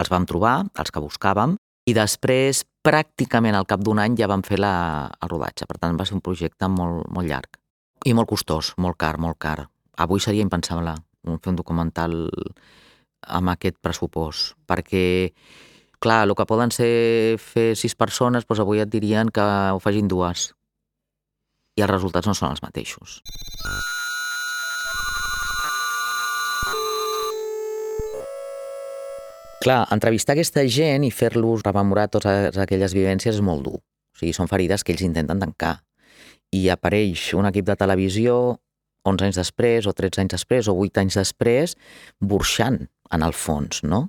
els 0.00 0.10
vam 0.10 0.26
trobar, 0.26 0.56
els 0.78 0.90
que 0.90 1.02
buscàvem, 1.02 1.56
i 1.88 1.94
després, 1.96 2.64
pràcticament 2.84 3.56
al 3.56 3.66
cap 3.68 3.82
d'un 3.84 3.98
any, 3.98 4.16
ja 4.18 4.28
vam 4.30 4.42
fer 4.46 4.60
la, 4.60 5.10
el 5.20 5.30
rodatge. 5.32 5.66
Per 5.68 5.78
tant, 5.80 5.96
va 5.98 6.06
ser 6.06 6.16
un 6.18 6.24
projecte 6.24 6.68
molt, 6.68 7.08
molt 7.10 7.28
llarg. 7.28 7.58
I 8.06 8.14
molt 8.16 8.30
costós, 8.30 8.74
molt 8.78 8.98
car, 9.00 9.16
molt 9.20 9.40
car. 9.40 9.68
Avui 9.98 10.20
seria 10.20 10.44
impensable 10.44 10.94
fer 11.24 11.50
un 11.52 11.58
documental 11.58 12.14
amb 13.28 13.52
aquest 13.52 13.76
pressupost, 13.82 14.54
perquè, 14.68 15.32
clar, 16.00 16.22
el 16.24 16.34
que 16.36 16.48
poden 16.48 16.72
ser 16.72 17.36
fer 17.42 17.74
sis 17.76 17.94
persones, 17.94 18.46
doncs 18.48 18.62
avui 18.64 18.80
et 18.80 18.90
dirien 18.90 19.28
que 19.28 19.44
ho 19.44 19.80
facin 19.82 20.08
dues. 20.08 20.50
I 21.76 21.84
els 21.84 21.92
resultats 21.92 22.26
no 22.26 22.34
són 22.34 22.54
els 22.54 22.62
mateixos. 22.64 23.20
Clar, 29.60 29.84
entrevistar 29.92 30.32
aquesta 30.32 30.64
gent 30.64 31.04
i 31.04 31.12
fer-los 31.12 31.60
rememorar 31.66 32.08
totes 32.08 32.56
aquelles 32.56 32.94
vivències 32.96 33.36
és 33.36 33.44
molt 33.44 33.66
dur. 33.66 33.76
O 33.76 34.16
sigui, 34.16 34.32
són 34.32 34.48
ferides 34.48 34.80
que 34.80 34.94
ells 34.94 35.04
intenten 35.04 35.42
tancar. 35.42 35.74
I 36.56 36.70
apareix 36.72 37.34
un 37.36 37.44
equip 37.50 37.68
de 37.68 37.76
televisió 37.76 38.56
11 39.08 39.28
anys 39.28 39.38
després, 39.40 39.86
o 39.86 39.94
13 39.96 40.24
anys 40.24 40.34
després, 40.36 40.68
o 40.68 40.74
8 40.76 41.04
anys 41.04 41.20
després, 41.20 41.76
burxant, 42.20 42.82
en 43.10 43.22
el 43.26 43.32
fons, 43.34 43.82
no? 43.82 44.08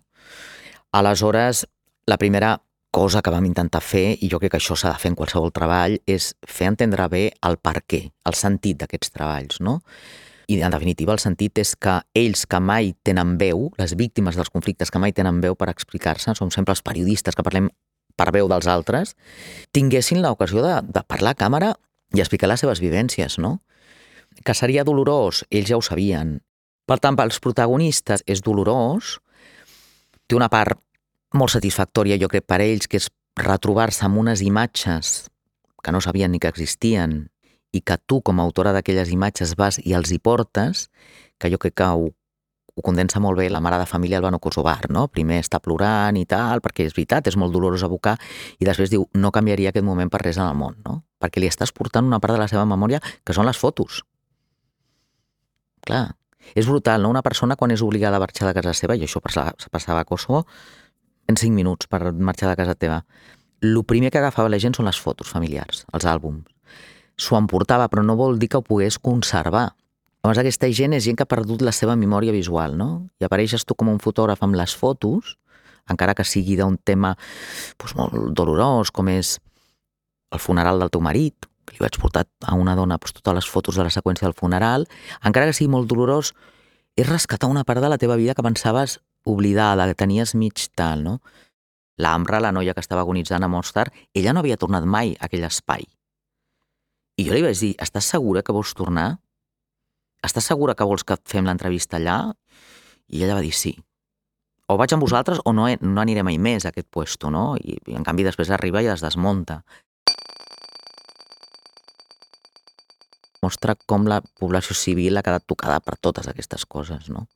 Aleshores, 0.92 1.66
la 2.08 2.18
primera 2.18 2.58
cosa 2.92 3.22
que 3.24 3.32
vam 3.32 3.46
intentar 3.48 3.82
fer, 3.82 4.18
i 4.20 4.28
jo 4.30 4.40
crec 4.40 4.52
que 4.52 4.60
això 4.60 4.76
s'ha 4.76 4.92
de 4.92 5.00
fer 5.00 5.14
en 5.14 5.16
qualsevol 5.16 5.54
treball, 5.56 5.96
és 6.06 6.34
fer 6.44 6.68
entendre 6.74 7.08
bé 7.10 7.30
el 7.48 7.56
per 7.64 7.80
què, 7.88 8.04
el 8.28 8.36
sentit 8.36 8.82
d'aquests 8.82 9.16
treballs, 9.16 9.62
no? 9.64 9.80
I, 10.52 10.58
en 10.60 10.74
definitiva, 10.74 11.14
el 11.16 11.22
sentit 11.24 11.62
és 11.64 11.78
que 11.80 12.02
ells 12.18 12.44
que 12.50 12.60
mai 12.60 12.92
tenen 13.08 13.38
veu, 13.40 13.70
les 13.80 13.96
víctimes 13.96 14.36
dels 14.36 14.52
conflictes 14.52 14.92
que 14.92 15.00
mai 15.00 15.16
tenen 15.16 15.40
veu 15.40 15.56
per 15.56 15.70
explicar-se, 15.72 16.36
som 16.36 16.52
sempre 16.52 16.76
els 16.76 16.84
periodistes 16.84 17.38
que 17.38 17.46
parlem 17.48 17.70
per 18.20 18.34
veu 18.36 18.50
dels 18.52 18.68
altres, 18.68 19.16
tinguessin 19.72 20.20
l'ocasió 20.20 20.66
de, 20.66 20.76
de 20.84 21.06
parlar 21.08 21.38
a 21.38 21.40
càmera 21.40 21.72
i 22.12 22.20
explicar 22.20 22.52
les 22.52 22.60
seves 22.60 22.84
vivències, 22.84 23.40
no? 23.40 23.62
Que 24.46 24.56
seria 24.58 24.86
dolorós, 24.88 25.44
ells 25.50 25.70
ja 25.70 25.78
ho 25.78 25.84
sabien. 25.86 26.40
Per 26.90 26.98
tant, 27.00 27.16
pels 27.16 27.40
protagonistes 27.40 28.24
és 28.28 28.42
dolorós, 28.42 29.20
té 30.28 30.36
una 30.36 30.50
part 30.50 30.80
molt 31.38 31.54
satisfactòria, 31.54 32.18
jo 32.20 32.30
crec, 32.32 32.48
per 32.48 32.60
ells, 32.64 32.88
que 32.90 33.00
és 33.00 33.10
retrobar-se 33.40 34.06
amb 34.06 34.20
unes 34.20 34.42
imatges 34.44 35.30
que 35.82 35.92
no 35.92 36.02
sabien 36.02 36.32
ni 36.32 36.40
que 36.40 36.50
existien 36.52 37.30
i 37.72 37.82
que 37.82 37.98
tu, 38.06 38.20
com 38.22 38.40
a 38.40 38.44
autora 38.44 38.74
d'aquelles 38.76 39.12
imatges, 39.14 39.56
vas 39.56 39.80
i 39.80 39.96
els 39.96 40.12
hi 40.12 40.20
portes, 40.20 40.90
que 41.40 41.50
jo 41.50 41.58
crec 41.62 41.78
que 41.80 41.88
ho, 41.88 42.12
ho 42.76 42.84
condensa 42.84 43.22
molt 43.24 43.40
bé 43.40 43.48
la 43.50 43.62
mare 43.64 43.80
de 43.80 43.88
família 43.88 44.20
Albano 44.20 44.40
Kosovar, 44.44 44.90
no? 44.92 45.08
Primer 45.08 45.40
està 45.40 45.62
plorant 45.64 46.20
i 46.20 46.26
tal, 46.28 46.62
perquè 46.62 46.86
és 46.90 46.96
veritat, 46.98 47.32
és 47.32 47.40
molt 47.40 47.56
dolorós 47.56 47.86
abocar, 47.88 48.18
i 48.60 48.68
després 48.68 48.92
diu, 48.92 49.08
no 49.16 49.32
canviaria 49.32 49.72
aquest 49.72 49.88
moment 49.88 50.12
per 50.12 50.22
res 50.26 50.40
en 50.40 50.50
el 50.50 50.60
món, 50.60 50.78
no? 50.86 51.02
Perquè 51.22 51.40
li 51.40 51.48
estàs 51.48 51.72
portant 51.72 52.08
una 52.08 52.20
part 52.20 52.36
de 52.36 52.44
la 52.44 52.50
seva 52.52 52.68
memòria, 52.68 53.00
que 53.24 53.36
són 53.38 53.48
les 53.48 53.60
fotos. 53.60 54.04
Clar, 55.88 56.06
és 56.56 56.68
brutal, 56.68 57.02
no? 57.02 57.10
Una 57.14 57.24
persona 57.26 57.58
quan 57.58 57.74
és 57.74 57.82
obligada 57.82 58.18
a 58.18 58.24
marxar 58.24 58.48
de 58.50 58.56
casa 58.58 58.74
seva, 58.78 58.96
i 58.96 59.06
això 59.08 59.22
passava, 59.24 59.54
passava 59.72 60.02
a 60.02 60.08
Kosovo, 60.08 60.46
en 61.28 61.38
cinc 61.38 61.56
minuts 61.56 61.88
per 61.88 62.12
marxar 62.14 62.50
de 62.52 62.58
casa 62.60 62.76
teva. 62.76 63.04
El 63.62 63.78
primer 63.86 64.10
que 64.12 64.20
agafava 64.20 64.50
la 64.50 64.60
gent 64.60 64.74
són 64.78 64.90
les 64.90 64.98
fotos 65.00 65.30
familiars, 65.30 65.86
els 65.94 66.08
àlbums 66.10 66.50
s'ho 67.22 67.38
emportava, 67.38 67.88
però 67.90 68.04
no 68.06 68.18
vol 68.18 68.40
dir 68.40 68.50
que 68.50 68.60
ho 68.60 68.66
pogués 68.66 68.98
conservar. 69.00 69.72
Llavors 70.22 70.42
aquesta 70.42 70.70
gent 70.74 70.96
és 70.98 71.06
gent 71.06 71.18
que 71.18 71.26
ha 71.26 71.30
perdut 71.30 71.64
la 71.66 71.74
seva 71.74 71.96
memòria 71.98 72.34
visual, 72.34 72.76
no? 72.78 72.90
I 73.22 73.28
apareixes 73.28 73.66
tu 73.66 73.78
com 73.78 73.90
un 73.90 74.02
fotògraf 74.02 74.44
amb 74.46 74.58
les 74.58 74.76
fotos, 74.78 75.36
encara 75.90 76.16
que 76.18 76.26
sigui 76.26 76.58
d'un 76.60 76.78
tema 76.78 77.16
doncs, 77.82 77.96
molt 77.98 78.36
dolorós, 78.38 78.94
com 78.94 79.10
és 79.10 79.40
el 80.32 80.40
funeral 80.40 80.80
del 80.80 80.94
teu 80.94 81.02
marit, 81.04 81.50
que 81.66 81.76
li 81.76 81.84
vaig 81.84 81.98
portar 82.02 82.26
a 82.48 82.56
una 82.58 82.76
dona 82.76 82.98
doncs, 82.98 83.14
totes 83.20 83.38
les 83.38 83.50
fotos 83.50 83.78
de 83.78 83.86
la 83.86 83.94
seqüència 83.94 84.28
del 84.28 84.38
funeral, 84.38 84.88
encara 85.24 85.48
que 85.50 85.58
sigui 85.58 85.72
molt 85.72 85.90
dolorós, 85.90 86.34
és 86.96 87.08
rescatar 87.08 87.50
una 87.50 87.64
part 87.64 87.82
de 87.82 87.90
la 87.90 88.00
teva 88.02 88.18
vida 88.20 88.36
que 88.36 88.44
pensaves 88.44 89.00
oblidada, 89.24 89.88
que 89.88 89.96
tenies 89.96 90.36
mig 90.36 90.68
tal, 90.76 91.04
no? 91.04 91.20
L'Amra, 92.02 92.40
la 92.42 92.52
noia 92.52 92.74
que 92.74 92.82
estava 92.82 93.04
agonitzant 93.06 93.44
a 93.44 93.50
Mostar, 93.52 93.92
ella 94.14 94.34
no 94.34 94.42
havia 94.42 94.58
tornat 94.58 94.86
mai 94.86 95.14
a 95.20 95.28
aquell 95.28 95.46
espai. 95.46 95.86
I 97.22 97.28
jo 97.28 97.36
li 97.36 97.44
vaig 97.46 97.60
dir, 97.60 97.76
estàs 97.84 98.08
segura 98.16 98.42
que 98.42 98.56
vols 98.56 98.74
tornar? 98.74 99.20
Estàs 100.26 100.48
segura 100.50 100.74
que 100.78 100.88
vols 100.88 101.06
que 101.06 101.18
fem 101.30 101.46
l'entrevista 101.46 102.00
allà? 102.00 102.18
I 103.12 103.24
ella 103.24 103.38
va 103.38 103.46
dir 103.46 103.54
sí. 103.54 103.76
O 104.72 104.78
vaig 104.80 104.94
amb 104.96 105.04
vosaltres 105.04 105.42
o 105.46 105.54
no, 105.54 105.68
no 105.68 106.02
aniré 106.02 106.24
mai 106.24 106.40
més 106.40 106.66
a 106.66 106.72
aquest 106.72 106.88
puesto, 106.90 107.30
no? 107.30 107.56
I 107.60 107.78
en 107.98 108.08
canvi 108.08 108.26
després 108.26 108.50
arriba 108.56 108.82
i 108.82 108.90
es 108.90 109.04
desmunta. 109.04 109.62
Mostra 113.42 113.76
com 113.90 114.06
la 114.10 114.22
població 114.22 114.78
civil 114.78 115.18
ha 115.18 115.26
quedat 115.26 115.48
tocada 115.50 115.80
per 115.82 115.98
totes 115.98 116.28
aquestes 116.30 116.66
coses, 116.70 117.10
no? 117.10 117.28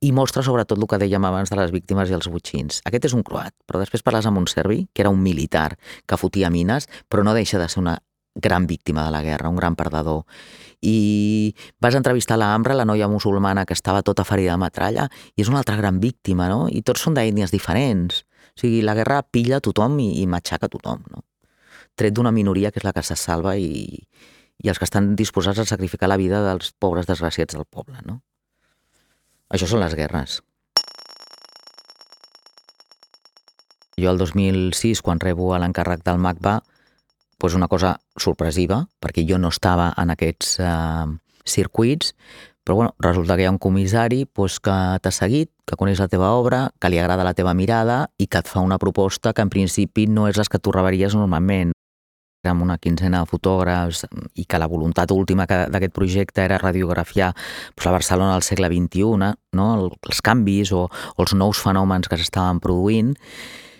i 0.00 0.12
mostra 0.12 0.42
sobretot 0.44 0.78
el 0.78 0.88
que 0.88 0.98
dèiem 1.00 1.24
abans 1.24 1.50
de 1.50 1.56
les 1.56 1.72
víctimes 1.72 2.10
i 2.10 2.16
els 2.16 2.28
butxins. 2.28 2.82
Aquest 2.88 3.08
és 3.08 3.14
un 3.16 3.24
croat, 3.24 3.54
però 3.66 3.80
després 3.80 4.04
parles 4.04 4.26
amb 4.28 4.38
un 4.38 4.48
serbi, 4.50 4.84
que 4.92 5.02
era 5.02 5.12
un 5.12 5.22
militar 5.24 5.78
que 6.06 6.18
fotia 6.20 6.50
mines, 6.52 6.88
però 7.08 7.24
no 7.24 7.34
deixa 7.34 7.58
de 7.58 7.68
ser 7.72 7.80
una 7.80 7.96
gran 8.36 8.66
víctima 8.66 9.06
de 9.06 9.10
la 9.10 9.22
guerra, 9.24 9.48
un 9.48 9.56
gran 9.56 9.76
perdedor. 9.76 10.24
I 10.84 11.54
vas 11.80 11.96
entrevistar 11.96 12.36
la 12.36 12.52
Ambra, 12.54 12.76
la 12.76 12.84
noia 12.84 13.08
musulmana 13.08 13.64
que 13.64 13.72
estava 13.72 14.04
tota 14.04 14.26
ferida 14.28 14.52
de 14.52 14.60
metralla, 14.60 15.08
i 15.34 15.42
és 15.42 15.48
una 15.48 15.62
altra 15.64 15.78
gran 15.80 16.00
víctima, 16.00 16.50
no? 16.52 16.66
I 16.68 16.84
tots 16.84 17.06
són 17.06 17.16
d'ètnies 17.16 17.54
diferents. 17.54 18.26
O 18.52 18.60
sigui, 18.60 18.82
la 18.84 18.94
guerra 18.94 19.22
pilla 19.24 19.62
tothom 19.64 19.96
i, 20.04 20.10
i 20.20 20.26
matxaca 20.28 20.68
tothom, 20.68 21.00
no? 21.08 21.24
Tret 21.96 22.12
d'una 22.12 22.34
minoria 22.36 22.70
que 22.70 22.82
és 22.82 22.84
la 22.84 22.92
que 22.92 23.02
se 23.02 23.16
salva 23.16 23.56
i, 23.56 23.96
i 24.62 24.70
els 24.70 24.78
que 24.80 24.86
estan 24.88 25.14
disposats 25.18 25.60
a 25.60 25.68
sacrificar 25.68 26.08
la 26.08 26.20
vida 26.20 26.42
dels 26.44 26.72
pobres 26.78 27.08
desgraciats 27.08 27.56
del 27.56 27.66
poble, 27.68 28.00
no? 28.04 28.20
Això 29.52 29.68
són 29.70 29.82
les 29.84 29.94
guerres. 29.94 30.40
Jo 33.96 34.10
el 34.12 34.18
2006, 34.20 35.00
quan 35.00 35.20
rebo 35.22 35.54
l'encàrrec 35.56 36.02
del 36.04 36.18
MACBA, 36.20 36.58
doncs 37.40 37.54
una 37.56 37.68
cosa 37.68 37.94
sorpresiva, 38.20 38.82
perquè 39.00 39.24
jo 39.28 39.38
no 39.38 39.52
estava 39.52 39.92
en 40.00 40.12
aquests 40.12 40.58
eh, 40.60 41.06
circuits, 41.46 42.12
però 42.66 42.74
bueno, 42.80 42.96
resulta 42.98 43.36
que 43.36 43.44
hi 43.44 43.46
ha 43.46 43.54
un 43.54 43.62
comissari 43.62 44.24
doncs, 44.26 44.58
que 44.58 44.74
t'ha 45.00 45.12
seguit, 45.14 45.52
que 45.64 45.78
coneix 45.78 46.02
la 46.02 46.10
teva 46.10 46.32
obra, 46.34 46.64
que 46.80 46.90
li 46.90 46.98
agrada 46.98 47.24
la 47.24 47.36
teva 47.38 47.54
mirada 47.54 48.08
i 48.18 48.26
que 48.26 48.42
et 48.42 48.50
fa 48.50 48.64
una 48.64 48.80
proposta 48.82 49.32
que 49.32 49.44
en 49.46 49.52
principi 49.52 50.08
no 50.10 50.26
és 50.26 50.36
les 50.40 50.50
que 50.50 50.58
tu 50.58 50.74
rebaries 50.74 51.14
normalment 51.14 51.75
amb 52.50 52.64
una 52.64 52.78
quinzena 52.78 53.22
de 53.22 53.30
fotògrafs 53.30 54.04
i 54.34 54.44
que 54.44 54.60
la 54.60 54.68
voluntat 54.70 55.12
última 55.12 55.46
d'aquest 55.46 55.94
projecte 55.94 56.44
era 56.44 56.58
radiografiar 56.62 57.32
doncs, 57.34 57.84
la 57.84 57.94
Barcelona 57.96 58.32
del 58.34 58.46
segle 58.46 58.70
XXI, 58.72 59.32
no? 59.58 59.68
els 59.90 60.22
canvis 60.22 60.72
o, 60.72 60.86
o 60.88 61.22
els 61.22 61.34
nous 61.34 61.62
fenòmens 61.62 62.08
que 62.08 62.18
s'estaven 62.20 62.60
produint. 62.60 63.14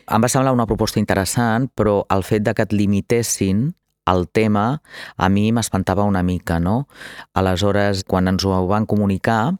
Em 0.07 0.23
va 0.23 0.31
semblar 0.31 0.55
una 0.55 0.69
proposta 0.71 1.01
interessant, 1.03 1.67
però 1.75 2.05
el 2.15 2.23
fet 2.23 2.47
de 2.47 2.55
que 2.55 2.67
et 2.67 2.73
limitessin 2.73 3.73
el 4.07 4.29
tema 4.31 4.81
a 5.17 5.29
mi 5.29 5.51
m'espantava 5.53 6.07
una 6.07 6.23
mica, 6.23 6.61
no? 6.63 6.87
Aleshores, 7.35 8.05
quan 8.07 8.31
ens 8.31 8.45
ho 8.47 8.55
van 8.71 8.87
comunicar, 8.87 9.57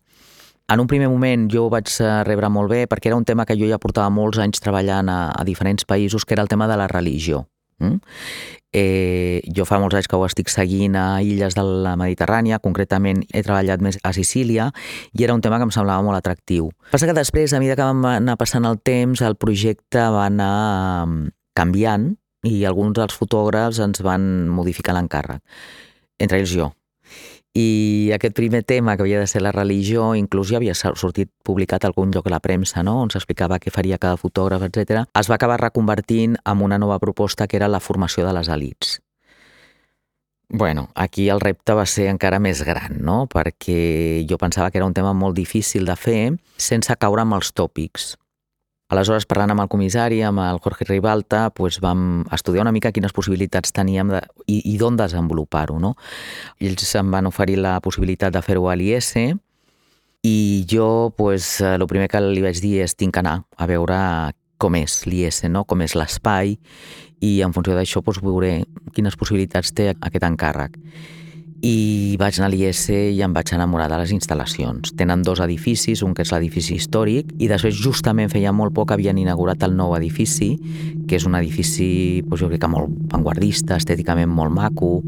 en 0.69 0.81
un 0.81 0.87
primer 0.87 1.09
moment 1.09 1.47
jo 1.51 1.67
ho 1.67 1.71
vaig 1.71 1.91
rebre 2.27 2.49
molt 2.51 2.71
bé 2.71 2.87
perquè 2.91 3.11
era 3.11 3.19
un 3.19 3.27
tema 3.27 3.45
que 3.47 3.55
jo 3.59 3.69
ja 3.71 3.79
portava 3.83 4.11
molts 4.11 4.41
anys 4.43 4.63
treballant 4.63 5.11
a, 5.11 5.21
a 5.31 5.45
diferents 5.47 5.87
països, 5.87 6.25
que 6.25 6.35
era 6.35 6.43
el 6.43 6.51
tema 6.51 6.67
de 6.67 6.79
la 6.79 6.89
religió. 6.91 7.47
Mm? 7.79 8.01
Eh, 8.75 9.41
jo 9.57 9.65
fa 9.65 9.79
molts 9.81 9.97
anys 9.97 10.09
que 10.11 10.19
ho 10.19 10.25
estic 10.27 10.51
seguint 10.53 10.97
a 10.99 11.23
illes 11.25 11.55
de 11.57 11.63
la 11.65 11.95
Mediterrània, 11.97 12.59
concretament 12.61 13.23
he 13.33 13.43
treballat 13.47 13.81
més 13.81 13.99
a 14.03 14.13
Sicília 14.13 14.71
i 15.17 15.25
era 15.25 15.37
un 15.37 15.41
tema 15.41 15.61
que 15.61 15.69
em 15.69 15.73
semblava 15.73 16.05
molt 16.05 16.19
atractiu. 16.19 16.71
Passa 16.91 17.09
que 17.09 17.17
després, 17.17 17.55
a 17.55 17.63
mesura 17.63 17.79
que 17.79 17.87
vam 17.87 18.05
anar 18.11 18.37
passant 18.37 18.67
el 18.69 18.81
temps, 18.83 19.23
el 19.23 19.39
projecte 19.41 20.03
va 20.13 20.27
anar 20.27 21.07
canviant 21.57 22.15
i 22.47 22.65
alguns 22.69 22.99
dels 22.99 23.17
fotògrafs 23.17 23.81
ens 23.83 24.03
van 24.05 24.49
modificar 24.53 24.95
l'encàrrec, 24.97 25.41
entre 26.21 26.43
ells 26.43 26.53
jo. 26.53 26.73
I 27.57 28.13
aquest 28.13 28.35
primer 28.37 28.65
tema, 28.69 28.97
que 28.97 29.05
havia 29.07 29.21
de 29.23 29.27
ser 29.31 29.41
la 29.41 29.53
religió, 29.55 30.11
inclús 30.15 30.51
ja 30.51 30.59
havia 30.59 30.75
sortit 30.77 31.31
publicat 31.47 31.87
a 31.87 31.89
algun 31.89 32.11
lloc 32.13 32.27
a 32.29 32.35
la 32.35 32.41
premsa, 32.45 32.83
no? 32.85 32.99
on 33.01 33.13
s'explicava 33.13 33.57
què 33.63 33.73
faria 33.73 33.97
cada 34.03 34.19
fotògraf, 34.21 34.67
etc. 34.67 35.07
es 35.17 35.31
va 35.31 35.39
acabar 35.39 35.57
reconvertint 35.63 36.37
en 36.45 36.63
una 36.63 36.77
nova 36.77 36.99
proposta 37.01 37.47
que 37.49 37.57
era 37.57 37.71
la 37.73 37.81
formació 37.81 38.27
de 38.27 38.35
les 38.37 38.53
elites. 38.53 38.99
Bueno, 40.49 40.91
aquí 40.95 41.31
el 41.31 41.41
repte 41.41 41.75
va 41.75 41.87
ser 41.91 42.11
encara 42.11 42.39
més 42.39 42.61
gran, 42.63 43.01
no? 43.01 43.25
perquè 43.27 44.27
jo 44.29 44.37
pensava 44.39 44.71
que 44.71 44.79
era 44.79 44.87
un 44.87 44.95
tema 44.95 45.15
molt 45.17 45.35
difícil 45.35 45.89
de 45.89 45.97
fer 45.97 46.21
sense 46.61 46.95
caure 47.01 47.25
amb 47.25 47.41
els 47.41 47.55
tòpics. 47.57 48.15
Aleshores, 48.87 49.25
parlant 49.27 49.51
amb 49.51 49.65
el 49.65 49.71
comissari, 49.71 50.21
amb 50.23 50.39
el 50.45 50.61
Jorge 50.63 50.87
Ribalta, 50.87 51.49
doncs 51.57 51.81
vam 51.83 52.23
estudiar 52.33 52.63
una 52.63 52.73
mica 52.75 52.93
quines 52.95 53.15
possibilitats 53.15 53.75
teníem 53.75 54.13
de, 54.15 54.21
i, 54.47 54.61
i 54.71 54.77
d'on 54.79 54.95
desenvolupar-ho. 55.01 55.81
No? 55.83 55.97
Ells 56.63 56.95
em 56.95 57.11
van 57.11 57.27
oferir 57.27 57.59
la 57.59 57.81
possibilitat 57.83 58.37
de 58.37 58.45
fer-ho 58.47 58.69
a 58.71 58.77
l'IS 58.79 59.11
i 60.27 60.37
jo, 60.71 61.11
doncs, 61.19 61.59
el 61.67 61.87
primer 61.91 62.07
que 62.13 62.23
li 62.23 62.47
vaig 62.47 62.63
dir 62.63 62.77
és 62.87 62.95
tinc 62.95 63.17
que 63.17 63.25
anar 63.25 63.41
a 63.59 63.67
veure 63.67 63.99
com 64.57 64.79
és 64.79 65.03
l'IS, 65.11 65.43
no? 65.51 65.67
com 65.67 65.83
és 65.83 65.99
l'espai, 65.99 66.55
i 67.27 67.41
en 67.43 67.53
funció 67.57 67.75
d'això 67.75 68.07
doncs, 68.07 68.23
veuré 68.23 68.61
quines 68.95 69.19
possibilitats 69.19 69.75
té 69.75 69.91
aquest 69.99 70.31
encàrrec 70.31 70.79
i 71.67 72.17
vaig 72.21 72.37
anar 72.39 72.47
a 72.47 72.53
l'IS 72.53 72.83
i 72.93 73.23
em 73.25 73.33
vaig 73.35 73.51
enamorar 73.57 73.89
de 73.91 73.99
les 73.99 74.13
instal·lacions. 74.15 74.93
Tenen 74.99 75.25
dos 75.27 75.41
edificis, 75.43 76.03
un 76.07 76.13
que 76.15 76.23
és 76.23 76.31
l'edifici 76.31 76.77
històric 76.77 77.33
i 77.43 77.49
després 77.51 77.75
justament 77.75 78.31
feia 78.31 78.53
molt 78.55 78.75
poc 78.77 78.93
havien 78.95 79.19
inaugurat 79.19 79.65
el 79.67 79.75
nou 79.75 79.97
edifici, 79.99 80.53
que 81.09 81.19
és 81.19 81.27
un 81.27 81.35
edifici 81.39 81.89
doncs 82.27 82.45
jo 82.45 82.51
crec 82.53 82.63
que 82.63 82.71
molt 82.71 82.93
vanguardista, 83.11 83.81
estèticament 83.81 84.31
molt 84.31 84.55
maco, 84.55 85.01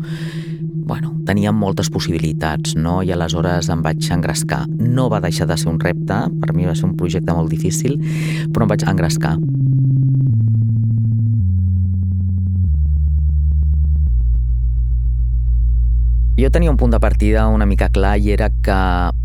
bueno, 0.89 1.13
tenia 1.29 1.53
moltes 1.53 1.93
possibilitats, 1.95 2.75
no? 2.75 3.03
I 3.05 3.13
aleshores 3.15 3.69
em 3.71 3.85
vaig 3.85 4.09
engrescar. 4.15 4.65
No 4.81 5.07
va 5.13 5.21
deixar 5.23 5.47
de 5.47 5.59
ser 5.61 5.71
un 5.71 5.79
repte, 5.79 6.25
per 6.41 6.57
mi 6.57 6.67
va 6.67 6.75
ser 6.75 6.89
un 6.89 6.97
projecte 6.99 7.35
molt 7.37 7.53
difícil, 7.53 8.01
però 8.51 8.67
em 8.67 8.73
vaig 8.73 8.87
engrescar. 8.89 9.37
Jo 16.39 16.53
tenia 16.55 16.71
un 16.71 16.77
punt 16.79 16.93
de 16.95 17.01
partida 17.03 17.49
una 17.51 17.67
mica 17.67 17.89
clar 17.91 18.15
i 18.23 18.31
era 18.31 18.47
que 18.63 18.75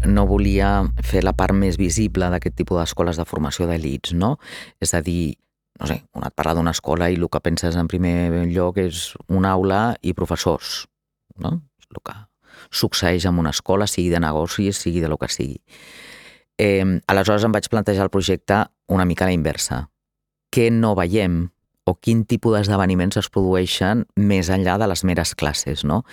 no 0.10 0.24
volia 0.26 0.70
fer 1.06 1.22
la 1.22 1.36
part 1.38 1.54
més 1.54 1.78
visible 1.78 2.26
d'aquest 2.34 2.56
tipus 2.58 2.80
d'escoles 2.80 3.20
de 3.22 3.26
formació 3.30 3.68
d'elits, 3.70 4.16
no? 4.18 4.40
És 4.82 4.96
a 4.98 5.02
dir, 5.06 5.36
no 5.78 5.86
sé, 5.92 6.00
quan 6.10 6.26
et 6.26 6.34
parla 6.34 6.56
d'una 6.58 6.74
escola 6.74 7.12
i 7.14 7.20
el 7.20 7.28
que 7.30 7.44
penses 7.46 7.78
en 7.78 7.92
primer 7.92 8.48
lloc 8.50 8.82
és 8.82 9.12
una 9.30 9.52
aula 9.54 9.84
i 10.02 10.16
professors, 10.18 10.88
no? 11.38 11.60
És 11.78 11.86
el 11.94 12.02
que 12.02 12.18
succeeix 12.82 13.30
en 13.30 13.38
una 13.38 13.54
escola, 13.54 13.86
sigui 13.86 14.10
de 14.10 14.24
negocis, 14.24 14.82
sigui 14.82 15.06
de 15.06 15.14
lo 15.14 15.22
que 15.22 15.30
sigui. 15.30 15.62
Eh, 16.58 16.82
aleshores 17.06 17.46
em 17.46 17.54
vaig 17.54 17.70
plantejar 17.70 18.10
el 18.10 18.14
projecte 18.16 18.64
una 18.90 19.06
mica 19.06 19.28
a 19.28 19.30
la 19.30 19.38
inversa. 19.38 19.84
Què 20.50 20.72
no 20.74 20.96
veiem 20.98 21.44
o 21.86 21.96
quin 21.96 22.24
tipus 22.26 22.56
d'esdeveniments 22.56 23.20
es 23.20 23.30
produeixen 23.30 24.06
més 24.16 24.50
enllà 24.54 24.78
de 24.80 24.88
les 24.88 25.04
meres 25.04 25.34
classes, 25.36 25.84
no? 25.84 26.04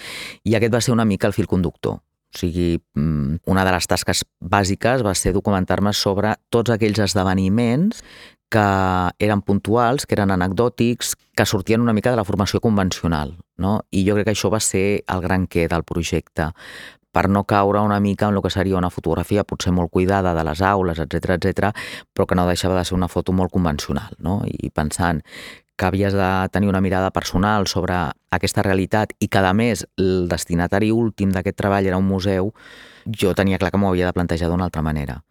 I 0.45 0.57
aquest 0.57 0.75
va 0.75 0.81
ser 0.85 0.95
una 0.95 1.07
mica 1.07 1.29
el 1.31 1.37
fil 1.37 1.51
conductor. 1.51 2.01
O 2.31 2.39
sigui, 2.39 2.81
mm, 2.95 3.43
una 3.51 3.65
de 3.65 3.73
les 3.75 3.87
tasques 3.87 4.25
bàsiques 4.41 5.03
va 5.03 5.15
ser 5.15 5.33
documentar-me 5.35 5.93
sobre 5.93 6.37
tots 6.49 6.71
aquells 6.71 6.99
esdeveniments 6.99 8.05
que 8.51 8.67
eren 9.19 9.43
puntuals, 9.47 10.07
que 10.07 10.15
eren 10.15 10.31
anecdòtics, 10.35 11.15
que 11.37 11.47
sortien 11.47 11.81
una 11.81 11.93
mica 11.95 12.11
de 12.11 12.19
la 12.19 12.25
formació 12.25 12.61
convencional. 12.61 13.37
No? 13.57 13.81
I 13.91 14.03
jo 14.07 14.15
crec 14.15 14.27
que 14.27 14.35
això 14.35 14.51
va 14.51 14.61
ser 14.61 15.03
el 15.07 15.21
gran 15.23 15.47
què 15.47 15.69
del 15.71 15.85
projecte 15.87 16.51
per 17.13 17.29
no 17.29 17.45
caure 17.45 17.81
una 17.81 18.01
mica 18.01 18.29
en 18.29 18.37
el 18.37 18.43
que 18.43 18.51
seria 18.51 18.79
una 18.79 18.91
fotografia 18.91 19.45
potser 19.45 19.73
molt 19.73 19.91
cuidada 19.91 20.35
de 20.35 20.45
les 20.47 20.63
aules, 20.63 20.99
etc 20.99 21.37
etc, 21.37 21.73
però 22.15 22.27
que 22.27 22.39
no 22.39 22.47
deixava 22.47 22.79
de 22.79 22.85
ser 22.85 22.95
una 22.95 23.09
foto 23.09 23.33
molt 23.33 23.51
convencional, 23.51 24.15
no? 24.19 24.41
I 24.47 24.71
pensant 24.71 25.23
que 25.81 25.87
havies 25.87 26.13
de 26.13 26.49
tenir 26.53 26.69
una 26.69 26.83
mirada 26.83 27.11
personal 27.11 27.67
sobre 27.67 27.97
aquesta 28.31 28.63
realitat 28.63 29.15
i 29.19 29.29
que, 29.29 29.41
a 29.41 29.55
més, 29.57 29.87
el 29.97 30.29
destinatari 30.29 30.91
últim 30.93 31.33
d'aquest 31.33 31.57
treball 31.57 31.89
era 31.89 31.97
un 31.97 32.05
museu, 32.05 32.53
jo 33.09 33.33
tenia 33.35 33.59
clar 33.59 33.71
que 33.73 33.81
m'ho 33.81 33.89
havia 33.89 34.11
de 34.11 34.13
plantejar 34.13 34.51
d'una 34.51 34.69
altra 34.69 34.83
manera. 34.85 35.23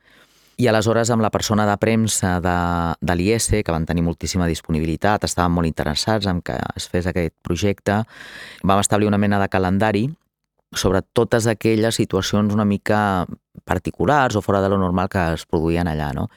I 0.59 0.67
aleshores 0.67 1.07
amb 1.13 1.21
la 1.23 1.29
persona 1.31 1.63
de 1.69 1.77
premsa 1.79 2.39
de, 2.43 2.55
de 2.99 3.15
l'IS, 3.15 3.61
que 3.63 3.71
van 3.71 3.85
tenir 3.85 4.01
moltíssima 4.03 4.49
disponibilitat, 4.49 5.23
estaven 5.23 5.53
molt 5.53 5.69
interessats 5.69 6.27
en 6.27 6.41
que 6.41 6.57
es 6.75 6.89
fes 6.89 7.07
aquest 7.07 7.35
projecte, 7.45 8.01
vam 8.63 8.81
establir 8.81 9.07
una 9.07 9.21
mena 9.21 9.39
de 9.39 9.47
calendari 9.53 10.09
sobre 10.75 11.01
totes 11.01 11.47
aquelles 11.47 11.95
situacions 11.95 12.53
una 12.53 12.65
mica 12.65 13.25
particulars 13.65 14.35
o 14.35 14.41
fora 14.41 14.61
de 14.61 14.69
lo 14.69 14.77
normal 14.77 15.09
que 15.09 15.23
es 15.33 15.45
produïen 15.45 15.89
allà, 15.89 16.11
no? 16.13 16.29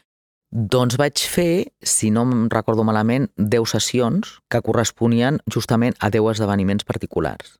Doncs 0.53 0.99
vaig 1.01 1.17
fer, 1.17 1.73
si 1.81 2.11
no 2.13 2.27
em 2.29 2.49
recordo 2.53 2.85
malament, 2.85 3.31
10 3.37 3.73
sessions 3.73 4.35
que 4.53 4.61
corresponien 4.61 5.39
justament 5.49 5.97
a 5.99 6.11
10 6.13 6.35
esdeveniments 6.35 6.85
particulars. 6.85 7.57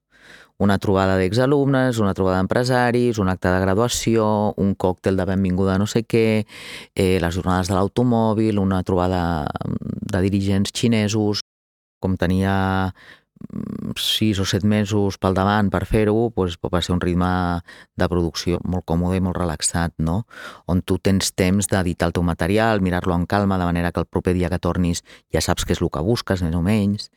Una 0.61 0.77
trobada 0.79 1.17
d'exalumnes, 1.17 1.99
una 1.99 2.13
trobada 2.15 2.37
d'empresaris, 2.37 3.19
un 3.19 3.31
acte 3.33 3.49
de 3.49 3.63
graduació, 3.65 4.27
un 4.61 4.75
còctel 4.77 5.17
de 5.17 5.25
benvinguda 5.25 5.79
no 5.81 5.89
sé 5.89 6.05
què, 6.05 6.45
eh, 6.95 7.19
les 7.19 7.35
jornades 7.35 7.73
de 7.73 7.79
l'automòbil, 7.79 8.61
una 8.61 8.83
trobada 8.85 9.49
de 9.65 10.21
dirigents 10.29 10.71
xinesos, 10.77 11.41
com 11.99 12.19
tenia 12.21 12.93
sis 13.99 14.39
o 14.41 14.47
set 14.49 14.65
mesos 14.65 15.19
pel 15.21 15.35
davant 15.37 15.69
per 15.73 15.85
fer-ho, 15.89 16.31
doncs 16.37 16.59
va 16.73 16.81
ser 16.83 16.95
un 16.95 17.03
ritme 17.03 17.29
de 17.99 18.09
producció 18.09 18.61
molt 18.65 18.87
còmode 18.89 19.19
i 19.19 19.25
molt 19.25 19.39
relaxat, 19.39 19.95
no? 19.99 20.23
on 20.67 20.83
tu 20.83 20.99
tens 20.99 21.33
temps 21.37 21.69
d'editar 21.69 22.11
el 22.11 22.17
teu 22.17 22.25
material, 22.27 22.81
mirar-lo 22.81 23.15
amb 23.15 23.29
calma, 23.29 23.59
de 23.59 23.69
manera 23.69 23.93
que 23.93 24.01
el 24.01 24.09
proper 24.11 24.35
dia 24.35 24.51
que 24.51 24.61
tornis 24.63 25.05
ja 25.33 25.41
saps 25.45 25.67
què 25.67 25.77
és 25.77 25.83
el 25.83 25.91
que 25.93 26.05
busques, 26.05 26.43
més 26.43 26.57
o 26.57 26.63
menys, 26.65 27.11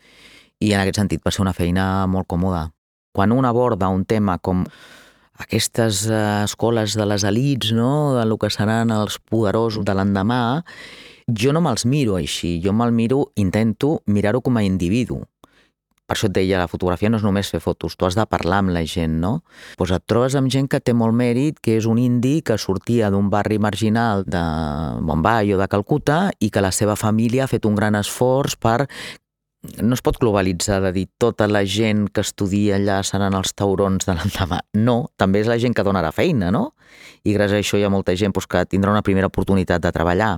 i 0.59 0.73
en 0.73 0.81
aquest 0.81 1.01
sentit 1.01 1.23
va 1.25 1.33
ser 1.33 1.43
una 1.43 1.55
feina 1.55 2.05
molt 2.07 2.27
còmoda. 2.27 2.69
Quan 3.15 3.31
un 3.31 3.45
aborda 3.47 3.89
un 3.89 4.05
tema 4.05 4.37
com 4.39 4.65
aquestes 5.39 6.05
eh, 6.07 6.43
escoles 6.43 6.95
de 6.95 7.05
les 7.05 7.23
elites, 7.23 7.73
no? 7.75 8.15
de 8.15 8.25
lo 8.25 8.37
que 8.37 8.49
seran 8.49 8.91
els 8.91 9.19
poderosos 9.19 9.85
de 9.85 9.95
l'endemà, 9.95 10.63
jo 11.25 11.51
no 11.53 11.61
me'ls 11.65 11.85
miro 11.89 12.15
així, 12.19 12.59
jo 12.63 12.73
me'l 12.73 12.93
miro, 12.93 13.31
intento 13.35 13.99
mirar-ho 14.05 14.43
com 14.45 14.57
a 14.57 14.63
individu, 14.63 15.23
per 16.05 16.15
això 16.15 16.29
et 16.29 16.35
deia, 16.37 16.61
la 16.61 16.69
fotografia 16.69 17.09
no 17.09 17.17
és 17.17 17.25
només 17.25 17.49
fer 17.49 17.59
fotos, 17.63 17.97
tu 17.97 18.05
has 18.05 18.17
de 18.17 18.25
parlar 18.29 18.61
amb 18.61 18.73
la 18.75 18.85
gent, 18.85 19.17
no? 19.21 19.39
Doncs 19.41 19.79
pues 19.81 19.93
et 19.97 20.05
trobes 20.05 20.37
amb 20.37 20.51
gent 20.53 20.69
que 20.69 20.79
té 20.79 20.93
molt 20.93 21.17
mèrit, 21.17 21.57
que 21.59 21.79
és 21.79 21.89
un 21.89 21.97
indi 22.01 22.39
que 22.45 22.59
sortia 22.61 23.09
d'un 23.13 23.31
barri 23.33 23.57
marginal 23.59 24.23
de 24.29 24.45
Bombay 25.01 25.53
o 25.55 25.61
de 25.61 25.69
Calcuta 25.71 26.29
i 26.39 26.51
que 26.53 26.61
la 26.61 26.71
seva 26.75 26.95
família 26.95 27.45
ha 27.45 27.51
fet 27.51 27.65
un 27.65 27.77
gran 27.77 27.97
esforç 27.97 28.59
per 28.61 28.85
no 29.81 29.95
es 29.97 30.01
pot 30.05 30.19
globalitzar 30.21 30.79
de 30.83 30.91
dir 30.93 31.07
tota 31.17 31.47
la 31.49 31.63
gent 31.65 32.05
que 32.13 32.21
estudia 32.21 32.77
allà 32.77 32.99
seran 33.03 33.33
els 33.33 33.55
taurons 33.57 34.05
de 34.05 34.13
l'endemà. 34.13 34.61
No, 34.77 34.97
també 35.17 35.41
és 35.41 35.49
la 35.49 35.57
gent 35.61 35.73
que 35.73 35.85
donarà 35.85 36.11
feina, 36.13 36.51
no? 36.53 36.75
I 37.25 37.33
gràcies 37.33 37.57
a 37.57 37.63
això 37.63 37.79
hi 37.79 37.85
ha 37.85 37.93
molta 37.93 38.15
gent 38.15 38.35
doncs, 38.35 38.45
que 38.47 38.65
tindrà 38.69 38.93
una 38.93 39.01
primera 39.01 39.31
oportunitat 39.31 39.81
de 39.81 39.91
treballar. 39.95 40.35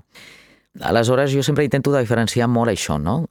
Aleshores, 0.79 1.33
jo 1.33 1.43
sempre 1.43 1.65
intento 1.65 1.91
diferenciar 1.95 2.47
molt 2.47 2.71
això, 2.71 2.99
no? 3.01 3.25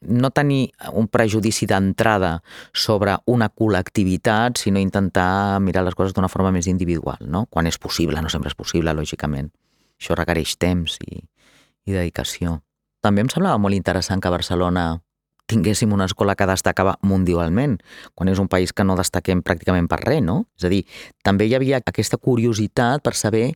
No 0.00 0.30
tenir 0.30 0.70
un 0.92 1.08
prejudici 1.08 1.66
d'entrada 1.66 2.38
sobre 2.72 3.16
una 3.26 3.48
col·lectivitat, 3.50 4.58
sinó 4.58 4.78
intentar 4.78 5.58
mirar 5.60 5.84
les 5.84 5.96
coses 5.98 6.14
d'una 6.14 6.30
forma 6.30 6.52
més 6.54 6.68
individual, 6.70 7.18
no? 7.26 7.46
quan 7.50 7.66
és 7.66 7.78
possible, 7.78 8.20
no 8.22 8.30
sempre 8.30 8.52
és 8.52 8.58
possible, 8.58 8.94
lògicament. 8.94 9.50
Això 9.98 10.14
requereix 10.14 10.54
temps 10.56 10.98
i, 11.02 11.18
i 11.18 11.92
dedicació. 11.92 12.60
També 13.02 13.22
em 13.22 13.30
semblava 13.30 13.58
molt 13.58 13.74
interessant 13.74 14.22
que 14.22 14.30
a 14.30 14.34
Barcelona 14.34 15.00
tinguéssim 15.48 15.92
una 15.96 16.04
escola 16.04 16.36
que 16.36 16.46
destacava 16.46 16.98
mundialment, 17.02 17.78
quan 18.14 18.28
és 18.28 18.38
un 18.38 18.50
país 18.52 18.74
que 18.76 18.84
no 18.84 18.98
destaquem 18.98 19.40
pràcticament 19.42 19.88
per 19.88 20.02
res, 20.04 20.22
no? 20.22 20.44
És 20.60 20.68
a 20.68 20.70
dir, 20.70 20.82
també 21.24 21.48
hi 21.48 21.56
havia 21.56 21.80
aquesta 21.80 22.20
curiositat 22.20 23.02
per 23.02 23.14
saber 23.16 23.54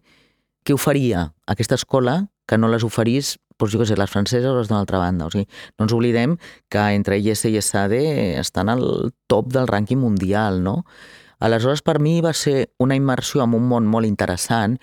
què 0.64 0.74
oferia 0.74 1.28
aquesta 1.46 1.76
escola 1.76 2.22
que 2.48 2.58
no 2.58 2.70
les 2.72 2.86
oferís 2.86 3.36
doncs 3.62 3.76
jo 3.76 3.80
què 3.80 3.88
sé, 3.88 3.96
les 3.98 4.10
franceses 4.10 4.50
o 4.50 4.58
les 4.58 4.70
d'una 4.70 4.82
altra 4.82 5.00
banda. 5.00 5.28
O 5.28 5.32
sigui, 5.32 5.46
no 5.78 5.86
ens 5.86 5.94
oblidem 5.96 6.36
que 6.72 6.86
entre 6.96 7.18
IS 7.18 7.46
i 7.48 7.56
SAD 7.62 7.94
estan 8.42 8.72
al 8.72 9.12
top 9.30 9.52
del 9.54 9.70
rànquing 9.70 10.00
mundial, 10.02 10.62
no? 10.64 10.82
Aleshores, 11.42 11.82
per 11.82 11.98
mi 11.98 12.20
va 12.22 12.30
ser 12.38 12.68
una 12.78 12.94
immersió 12.94 13.42
en 13.42 13.56
un 13.58 13.64
món 13.66 13.88
molt 13.90 14.06
interessant. 14.06 14.76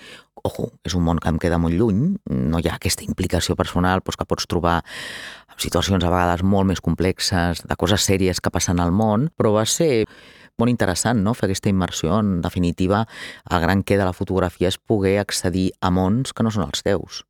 Ojo, 0.44 0.66
és 0.84 0.96
un 0.96 1.06
món 1.06 1.20
que 1.20 1.32
em 1.32 1.38
queda 1.40 1.60
molt 1.60 1.76
lluny, 1.76 2.02
no 2.32 2.60
hi 2.60 2.68
ha 2.68 2.76
aquesta 2.76 3.06
implicació 3.08 3.56
personal 3.60 4.04
doncs, 4.04 4.20
que 4.20 4.28
pots 4.28 4.48
trobar 4.48 4.82
en 4.82 5.60
situacions 5.60 6.04
a 6.04 6.12
vegades 6.12 6.44
molt 6.44 6.68
més 6.68 6.84
complexes, 6.84 7.64
de 7.64 7.80
coses 7.80 8.04
sèries 8.04 8.44
que 8.44 8.52
passen 8.52 8.80
al 8.84 8.92
món, 8.92 9.30
però 9.40 9.54
va 9.56 9.66
ser 9.68 10.06
molt 10.60 10.72
interessant 10.72 11.24
no? 11.24 11.36
fer 11.36 11.48
aquesta 11.48 11.72
immersió. 11.72 12.20
En 12.20 12.40
definitiva, 12.44 13.06
el 13.50 13.64
gran 13.64 13.84
que 13.84 14.00
de 14.00 14.08
la 14.08 14.16
fotografia 14.16 14.68
és 14.68 14.80
poder 14.80 15.18
accedir 15.24 15.70
a 15.80 15.92
mons 15.96 16.36
que 16.36 16.44
no 16.44 16.52
són 16.52 16.68
els 16.68 16.84
teus 16.84 17.24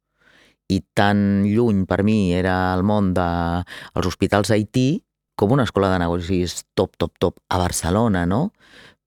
i 0.69 0.81
tan 0.95 1.43
lluny 1.49 1.85
per 1.89 2.03
mi 2.05 2.31
era 2.37 2.73
el 2.75 2.85
món 2.85 3.13
dels 3.17 3.65
de, 3.95 4.07
hospitals 4.07 4.51
Haití 4.53 5.01
com 5.39 5.53
una 5.55 5.63
escola 5.63 5.89
de 5.93 6.01
negocis 6.01 6.65
top, 6.75 6.97
top, 6.97 7.13
top 7.17 7.39
a 7.49 7.57
Barcelona, 7.57 8.25
no? 8.27 8.49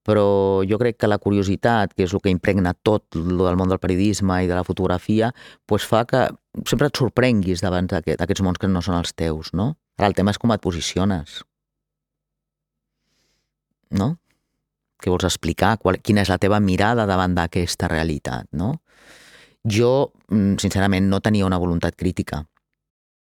Però 0.03 0.65
jo 0.67 0.79
crec 0.81 0.97
que 0.99 1.11
la 1.11 1.21
curiositat, 1.23 1.93
que 1.95 2.07
és 2.09 2.15
el 2.17 2.23
que 2.25 2.33
impregna 2.33 2.73
tot 2.75 3.19
el 3.21 3.37
del 3.37 3.59
món 3.61 3.71
del 3.71 3.79
periodisme 3.83 4.41
i 4.43 4.49
de 4.51 4.57
la 4.57 4.65
fotografia, 4.67 5.31
pues 5.69 5.85
fa 5.87 6.03
que 6.09 6.25
sempre 6.67 6.89
et 6.89 6.99
sorprenguis 6.99 7.63
davant 7.63 7.87
d'aquests 7.93 8.43
mons 8.43 8.59
que 8.59 8.71
no 8.71 8.83
són 8.83 8.99
els 8.99 9.15
teus, 9.15 9.53
no? 9.53 9.75
Ara 10.01 10.11
el 10.11 10.17
tema 10.19 10.33
és 10.33 10.41
com 10.43 10.51
et 10.57 10.65
posiciones. 10.65 11.43
No? 13.93 14.17
Què 14.99 15.13
vols 15.13 15.29
explicar? 15.29 15.77
Qual, 15.79 16.01
quina 16.01 16.25
és 16.25 16.33
la 16.33 16.41
teva 16.43 16.59
mirada 16.65 17.07
davant 17.07 17.37
d'aquesta 17.37 17.93
realitat, 17.93 18.49
no? 18.57 18.79
Jo, 19.65 20.13
mm, 20.29 20.57
sincerament, 20.59 21.09
no 21.09 21.21
tenia 21.21 21.47
una 21.47 21.59
voluntat 21.59 21.95
crítica. 21.97 22.47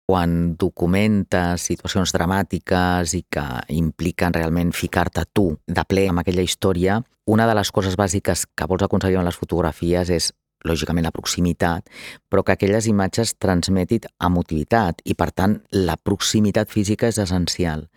Quan 0.05 0.57
documentes 0.57 1.61
situacions 1.61 2.11
dramàtiques 2.11 3.13
i 3.13 3.23
que 3.29 3.43
impliquen 3.69 4.33
realment 4.33 4.73
ficar-te 4.73 5.23
tu 5.31 5.57
de 5.67 5.83
ple 5.85 6.09
amb 6.09 6.19
aquella 6.19 6.41
història, 6.41 7.01
una 7.25 7.47
de 7.47 7.55
les 7.55 7.71
coses 7.71 7.95
bàsiques 7.95 8.45
que 8.55 8.65
vols 8.65 8.83
aconseguir 8.83 9.17
amb 9.17 9.29
les 9.29 9.37
fotografies 9.37 10.09
és 10.09 10.33
lògicament 10.65 11.05
la 11.05 11.11
proximitat, 11.11 11.87
però 12.29 12.43
que 12.43 12.53
aquelles 12.53 12.87
imatges 12.87 13.35
transmetin 13.37 14.09
emotivitat 14.19 15.01
i, 15.05 15.13
per 15.13 15.31
tant, 15.31 15.61
la 15.71 15.97
proximitat 15.97 16.71
física 16.71 17.07
és 17.07 17.19
essencial. 17.19 17.87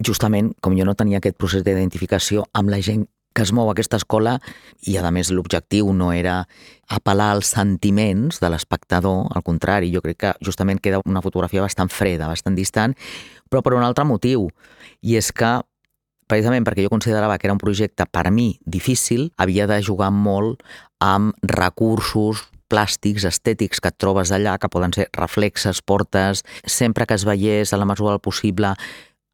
Justament, 0.00 0.54
com 0.62 0.76
jo 0.78 0.86
no 0.88 0.94
tenia 0.94 1.18
aquest 1.18 1.36
procés 1.36 1.62
d'identificació 1.62 2.46
amb 2.54 2.70
la 2.70 2.80
gent 2.80 3.06
que 3.34 3.42
es 3.46 3.52
mou 3.54 3.70
aquesta 3.70 3.98
escola 4.00 4.38
i, 4.82 4.96
a 4.98 5.10
més, 5.14 5.30
l'objectiu 5.30 5.92
no 5.94 6.10
era 6.12 6.42
apel·lar 6.90 7.30
als 7.36 7.52
sentiments 7.54 8.40
de 8.42 8.50
l'espectador, 8.50 9.28
al 9.30 9.44
contrari, 9.46 9.92
jo 9.94 10.02
crec 10.02 10.18
que 10.18 10.34
justament 10.44 10.80
queda 10.82 11.02
una 11.06 11.22
fotografia 11.22 11.62
bastant 11.62 11.90
freda, 11.92 12.28
bastant 12.30 12.58
distant, 12.58 12.96
però 13.50 13.62
per 13.62 13.76
un 13.78 13.86
altre 13.86 14.04
motiu, 14.04 14.48
i 15.02 15.16
és 15.20 15.30
que 15.32 15.60
precisament 16.30 16.66
perquè 16.66 16.84
jo 16.84 16.92
considerava 16.92 17.38
que 17.38 17.48
era 17.48 17.56
un 17.56 17.62
projecte 17.62 18.06
per 18.06 18.30
mi 18.30 18.54
difícil, 18.66 19.30
havia 19.36 19.66
de 19.66 19.80
jugar 19.82 20.10
molt 20.14 20.62
amb 21.02 21.34
recursos 21.42 22.46
plàstics, 22.70 23.26
estètics 23.26 23.82
que 23.82 23.90
et 23.90 23.98
trobes 23.98 24.30
allà, 24.30 24.56
que 24.62 24.70
poden 24.70 24.94
ser 24.94 25.08
reflexes, 25.16 25.82
portes, 25.82 26.44
sempre 26.66 27.06
que 27.06 27.18
es 27.18 27.26
veiés 27.26 27.74
a 27.74 27.80
la 27.80 27.88
mesura 27.88 28.14
del 28.14 28.22
possible 28.22 28.76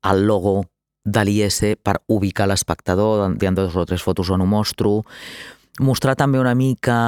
el 0.06 0.24
logo 0.26 0.64
de 1.06 1.24
l'IS 1.24 1.62
per 1.86 2.00
ubicar 2.10 2.48
l'espectador, 2.50 3.30
hi 3.30 3.46
ha 3.46 3.54
dues 3.54 3.76
o 3.78 3.86
tres 3.86 4.02
fotos 4.02 4.30
on 4.34 4.42
ho 4.42 4.48
mostro, 4.50 5.00
mostrar 5.80 6.16
també 6.18 6.42
una 6.42 6.56
mica 6.58 6.98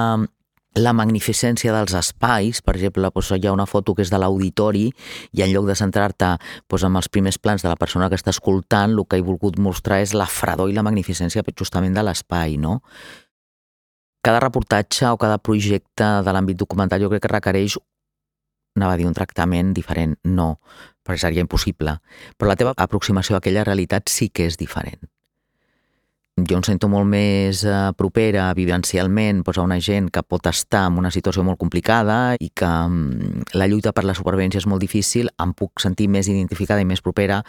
la 0.78 0.92
magnificència 0.94 1.72
dels 1.74 1.94
espais, 1.98 2.60
per 2.62 2.76
exemple, 2.76 3.10
doncs 3.10 3.32
hi 3.34 3.48
ha 3.48 3.54
una 3.54 3.66
foto 3.66 3.94
que 3.96 4.04
és 4.04 4.12
de 4.12 4.20
l'auditori 4.20 4.86
i 5.34 5.42
en 5.42 5.50
lloc 5.50 5.66
de 5.66 5.74
centrar-te 5.78 6.36
doncs, 6.68 6.84
amb 6.86 7.00
els 7.00 7.08
primers 7.08 7.38
plans 7.38 7.64
de 7.64 7.72
la 7.72 7.76
persona 7.76 8.08
que 8.08 8.18
està 8.18 8.30
escoltant, 8.30 8.94
el 8.94 9.06
que 9.08 9.18
he 9.18 9.24
volgut 9.24 9.58
mostrar 9.58 10.00
és 10.04 10.14
la 10.14 10.28
fredor 10.30 10.70
i 10.70 10.76
la 10.76 10.86
magnificència 10.86 11.42
justament 11.58 11.94
de 11.94 12.04
l'espai, 12.04 12.56
no? 12.56 12.80
Cada 14.22 14.40
reportatge 14.40 15.08
o 15.10 15.18
cada 15.18 15.38
projecte 15.38 16.06
de 16.22 16.32
l'àmbit 16.34 16.58
documental 16.58 17.00
jo 17.00 17.10
crec 17.10 17.22
que 17.22 17.34
requereix 17.34 17.78
anava 18.78 18.96
a 18.96 19.00
dir 19.00 19.06
un 19.08 19.16
tractament 19.16 19.74
diferent, 19.76 20.16
no, 20.24 20.56
perquè 21.04 21.26
seria 21.26 21.44
impossible. 21.44 21.98
Però 22.38 22.50
la 22.50 22.58
teva 22.58 22.74
aproximació 22.76 23.36
a 23.36 23.42
aquella 23.42 23.66
realitat 23.66 24.10
sí 24.12 24.30
que 24.30 24.48
és 24.48 24.58
diferent. 24.60 25.00
Jo 26.46 26.58
em 26.58 26.62
sento 26.62 26.86
molt 26.86 27.08
més 27.10 27.64
eh, 27.66 27.74
propera 27.98 28.46
vivencialment 28.54 29.42
doncs, 29.42 29.58
a 29.58 29.64
una 29.66 29.80
gent 29.82 30.10
que 30.14 30.22
pot 30.22 30.46
estar 30.46 30.84
en 30.86 30.98
una 31.00 31.10
situació 31.10 31.42
molt 31.42 31.58
complicada 31.58 32.36
i 32.38 32.50
que 32.54 32.68
mm, 32.68 33.54
la 33.58 33.66
lluita 33.66 33.92
per 33.96 34.04
la 34.06 34.14
supervivència 34.14 34.62
és 34.62 34.68
molt 34.70 34.84
difícil, 34.84 35.32
em 35.42 35.54
puc 35.58 35.82
sentir 35.82 36.06
més 36.06 36.28
identificada 36.30 36.84
i 36.84 36.86
més 36.86 37.02
propera 37.02 37.42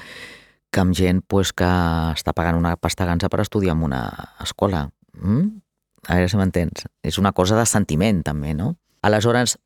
que 0.72 0.82
amb 0.82 0.96
gent 0.98 1.22
doncs, 1.30 1.54
que 1.54 1.70
està 2.16 2.34
pagant 2.34 2.58
una 2.58 2.76
pasta 2.78 3.06
gansa 3.06 3.30
per 3.30 3.42
estudiar 3.44 3.76
en 3.78 3.84
una 3.86 4.04
escola. 4.42 4.88
Mm? 5.22 5.62
A 6.08 6.16
veure 6.16 6.30
si 6.32 6.38
m'entens. 6.40 6.86
És 7.04 7.18
una 7.20 7.34
cosa 7.36 7.58
de 7.60 7.66
sentiment, 7.70 8.24
també, 8.24 8.54
no? 8.56 8.76
Aleshores, 9.02 9.58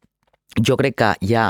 jo 0.60 0.78
crec 0.78 0.96
que 1.00 1.12
hi 1.22 1.36
ha 1.36 1.48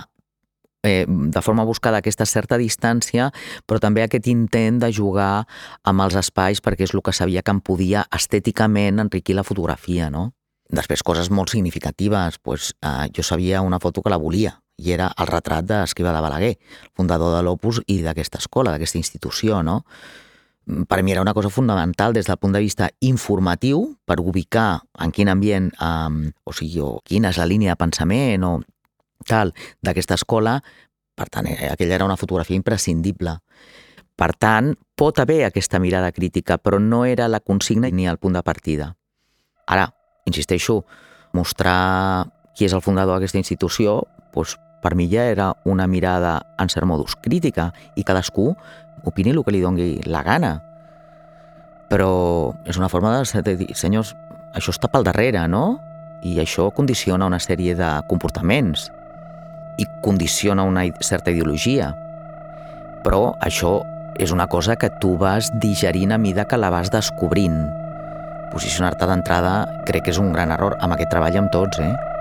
eh, 0.84 1.06
de 1.08 1.42
forma 1.42 1.64
buscada 1.64 2.00
aquesta 2.04 2.26
certa 2.26 2.60
distància, 2.60 3.32
però 3.66 3.80
també 3.80 4.04
aquest 4.04 4.28
intent 4.28 4.80
de 4.84 4.92
jugar 4.94 5.46
amb 5.84 6.06
els 6.06 6.16
espais 6.20 6.62
perquè 6.62 6.88
és 6.88 6.94
el 6.94 7.02
que 7.02 7.16
sabia 7.16 7.42
que 7.42 7.52
em 7.52 7.62
podia 7.62 8.06
estèticament 8.12 9.00
enriquir 9.00 9.36
la 9.36 9.48
fotografia, 9.48 10.10
no? 10.10 10.32
Després, 10.74 11.04
coses 11.04 11.30
molt 11.30 11.52
significatives. 11.54 12.40
Pues, 12.42 12.74
eh, 12.82 13.08
jo 13.16 13.24
sabia 13.24 13.62
una 13.62 13.80
foto 13.80 14.02
que 14.02 14.10
la 14.10 14.18
volia 14.18 14.60
i 14.78 14.92
era 14.92 15.12
el 15.20 15.28
retrat 15.28 15.66
d'Escriva 15.70 16.12
de 16.12 16.22
Balaguer, 16.22 16.56
fundador 16.98 17.36
de 17.36 17.44
l'Opus 17.46 17.84
i 17.88 18.02
d'aquesta 18.02 18.40
escola, 18.42 18.72
d'aquesta 18.72 18.98
institució, 18.98 19.62
no? 19.62 19.84
per 20.88 21.04
mi 21.04 21.12
era 21.12 21.22
una 21.22 21.34
cosa 21.34 21.50
fundamental 21.50 22.14
des 22.14 22.26
del 22.26 22.38
punt 22.38 22.54
de 22.54 22.60
vista 22.60 22.90
informatiu 23.02 23.98
per 24.06 24.20
ubicar 24.20 24.84
en 25.00 25.12
quin 25.12 25.30
ambient, 25.30 25.74
um, 25.76 26.32
o 26.44 26.54
sigui, 26.56 26.80
o 26.80 27.02
quina 27.04 27.34
és 27.34 27.38
la 27.38 27.48
línia 27.50 27.74
de 27.74 27.82
pensament 27.82 28.46
o 28.48 28.54
tal 29.24 29.54
d'aquesta 29.82 30.16
escola, 30.20 30.60
per 31.16 31.30
tant, 31.30 31.48
eh, 31.48 31.70
aquella 31.72 31.96
era 31.96 32.06
una 32.06 32.18
fotografia 32.18 32.58
imprescindible. 32.58 33.38
Per 34.16 34.32
tant, 34.38 34.74
pot 34.96 35.20
haver 35.20 35.44
aquesta 35.46 35.80
mirada 35.80 36.12
crítica, 36.12 36.58
però 36.58 36.80
no 36.80 37.06
era 37.06 37.28
la 37.28 37.40
consigna 37.40 37.90
ni 37.90 38.08
el 38.08 38.18
punt 38.18 38.34
de 38.38 38.44
partida. 38.44 38.96
Ara, 39.68 39.88
insisteixo, 40.26 40.84
mostrar 41.34 42.28
qui 42.56 42.66
és 42.66 42.74
el 42.74 42.82
fundador 42.82 43.18
d'aquesta 43.18 43.42
institució, 43.42 44.04
doncs, 44.34 44.58
per 44.84 44.96
mi 45.00 45.08
ja 45.08 45.24
era 45.32 45.54
una 45.66 45.88
mirada, 45.88 46.42
en 46.60 46.70
cert 46.70 46.86
modus, 46.86 47.16
crítica, 47.16 47.72
i 47.96 48.04
cadascú 48.04 48.52
opini 49.08 49.32
el 49.32 49.44
que 49.44 49.54
li 49.56 49.62
dongui 49.62 50.02
la 50.06 50.24
gana. 50.24 50.58
Però 51.90 52.54
és 52.68 52.78
una 52.78 52.90
forma 52.90 53.16
de 53.24 53.56
dir, 53.56 53.70
senyors, 53.76 54.14
això 54.54 54.72
està 54.72 54.90
pel 54.92 55.04
darrere, 55.04 55.48
no? 55.48 55.80
I 56.24 56.40
això 56.40 56.70
condiciona 56.76 57.26
una 57.26 57.40
sèrie 57.40 57.76
de 57.76 57.90
comportaments 58.10 58.90
i 59.78 59.88
condiciona 60.02 60.64
una 60.64 60.86
certa 61.02 61.32
ideologia. 61.32 61.94
Però 63.04 63.34
això 63.42 63.82
és 64.20 64.32
una 64.32 64.48
cosa 64.48 64.78
que 64.78 64.92
tu 65.02 65.18
vas 65.18 65.50
digerint 65.60 66.14
a 66.14 66.22
mida 66.22 66.46
que 66.46 66.60
la 66.60 66.70
vas 66.70 66.92
descobrint. 66.94 67.66
Posicionar-te 68.54 69.10
d'entrada 69.10 69.54
crec 69.88 70.06
que 70.06 70.14
és 70.14 70.22
un 70.22 70.32
gran 70.34 70.54
error. 70.54 70.78
Amb 70.80 70.94
aquest 70.94 71.10
treball 71.14 71.40
amb 71.42 71.52
tots, 71.54 71.82
eh? 71.82 72.13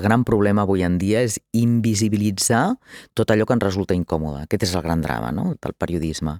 El 0.00 0.06
gran 0.06 0.22
problema 0.24 0.62
avui 0.64 0.80
en 0.80 0.94
dia 0.96 1.20
és 1.20 1.34
invisibilitzar 1.52 2.78
tot 3.12 3.28
allò 3.28 3.44
que 3.44 3.52
ens 3.52 3.66
resulta 3.66 3.92
incòmode. 3.92 4.46
Aquest 4.46 4.64
és 4.64 4.72
el 4.72 4.80
gran 4.86 5.02
drama 5.04 5.28
no? 5.36 5.50
del 5.60 5.74
periodisme. 5.76 6.38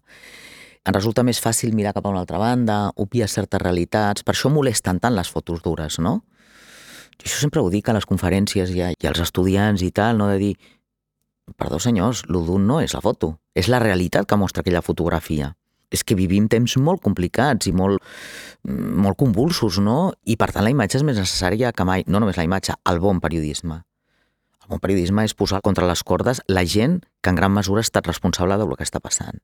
Ens 0.81 0.97
resulta 0.97 1.21
més 1.29 1.43
fàcil 1.45 1.77
mirar 1.77 1.93
cap 1.93 2.09
a 2.09 2.15
una 2.15 2.23
altra 2.25 2.41
banda, 2.41 2.79
obviar 2.97 3.29
certes 3.29 3.61
realitats, 3.61 4.25
per 4.25 4.33
això 4.33 4.49
molesten 4.49 4.97
tant 5.05 5.13
les 5.13 5.29
fotos 5.29 5.61
dures, 5.61 6.01
no? 6.01 6.23
Jo 7.21 7.29
això 7.29 7.43
sempre 7.43 7.61
ho 7.61 7.69
dic 7.69 7.93
a 7.93 7.99
les 7.99 8.09
conferències 8.09 8.73
i, 8.73 8.81
a, 8.81 8.95
i 8.97 9.11
als 9.13 9.21
estudiants 9.21 9.85
i 9.85 9.93
tal, 9.93 10.17
no? 10.17 10.33
de 10.33 10.41
dir, 10.41 10.55
perdó 11.61 11.77
senyors, 11.85 12.25
dur 12.33 12.57
no 12.65 12.81
és 12.81 12.97
la 12.97 13.05
foto, 13.05 13.35
és 13.53 13.69
la 13.69 13.83
realitat 13.85 14.25
que 14.25 14.41
mostra 14.41 14.65
aquella 14.65 14.81
fotografia 14.81 15.53
és 15.91 16.05
que 16.07 16.17
vivim 16.17 16.47
temps 16.49 16.77
molt 16.79 17.03
complicats 17.05 17.69
i 17.69 17.75
molt, 17.75 18.01
molt 18.65 19.19
convulsos, 19.19 19.81
no? 19.83 20.13
I 20.25 20.39
per 20.41 20.53
tant 20.55 20.65
la 20.65 20.73
imatge 20.73 21.01
és 21.01 21.07
més 21.07 21.19
necessària 21.19 21.75
que 21.75 21.87
mai, 21.87 22.07
no 22.07 22.23
només 22.23 22.39
la 22.39 22.47
imatge, 22.47 22.79
el 22.91 23.03
bon 23.03 23.21
periodisme. 23.21 23.83
El 24.63 24.71
bon 24.71 24.83
periodisme 24.83 25.27
és 25.27 25.35
posar 25.35 25.61
contra 25.67 25.89
les 25.91 26.05
cordes 26.07 26.43
la 26.47 26.63
gent 26.63 27.01
que 27.21 27.35
en 27.35 27.41
gran 27.41 27.53
mesura 27.53 27.83
ha 27.83 27.89
estat 27.89 28.07
responsable 28.07 28.57
del 28.57 28.77
que 28.79 28.87
està 28.87 29.03
passant. 29.03 29.43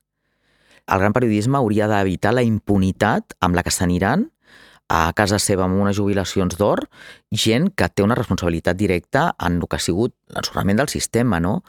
El 0.86 1.02
gran 1.02 1.12
periodisme 1.12 1.58
hauria 1.58 1.90
d'evitar 1.90 2.30
la 2.32 2.46
impunitat 2.46 3.34
amb 3.42 3.58
la 3.58 3.66
que 3.66 3.74
s'aniran 3.74 4.28
a 4.86 5.10
casa 5.18 5.40
seva 5.42 5.64
amb 5.64 5.80
unes 5.82 5.96
jubilacions 5.98 6.54
d'or 6.54 6.84
gent 7.34 7.72
que 7.74 7.88
té 7.90 8.04
una 8.06 8.14
responsabilitat 8.14 8.78
directa 8.78 9.32
en 9.42 9.58
el 9.58 9.66
que 9.66 9.80
ha 9.80 9.82
sigut 9.82 10.14
l'ensorrament 10.30 10.78
del 10.78 10.92
sistema, 10.92 11.42
no? 11.42 11.64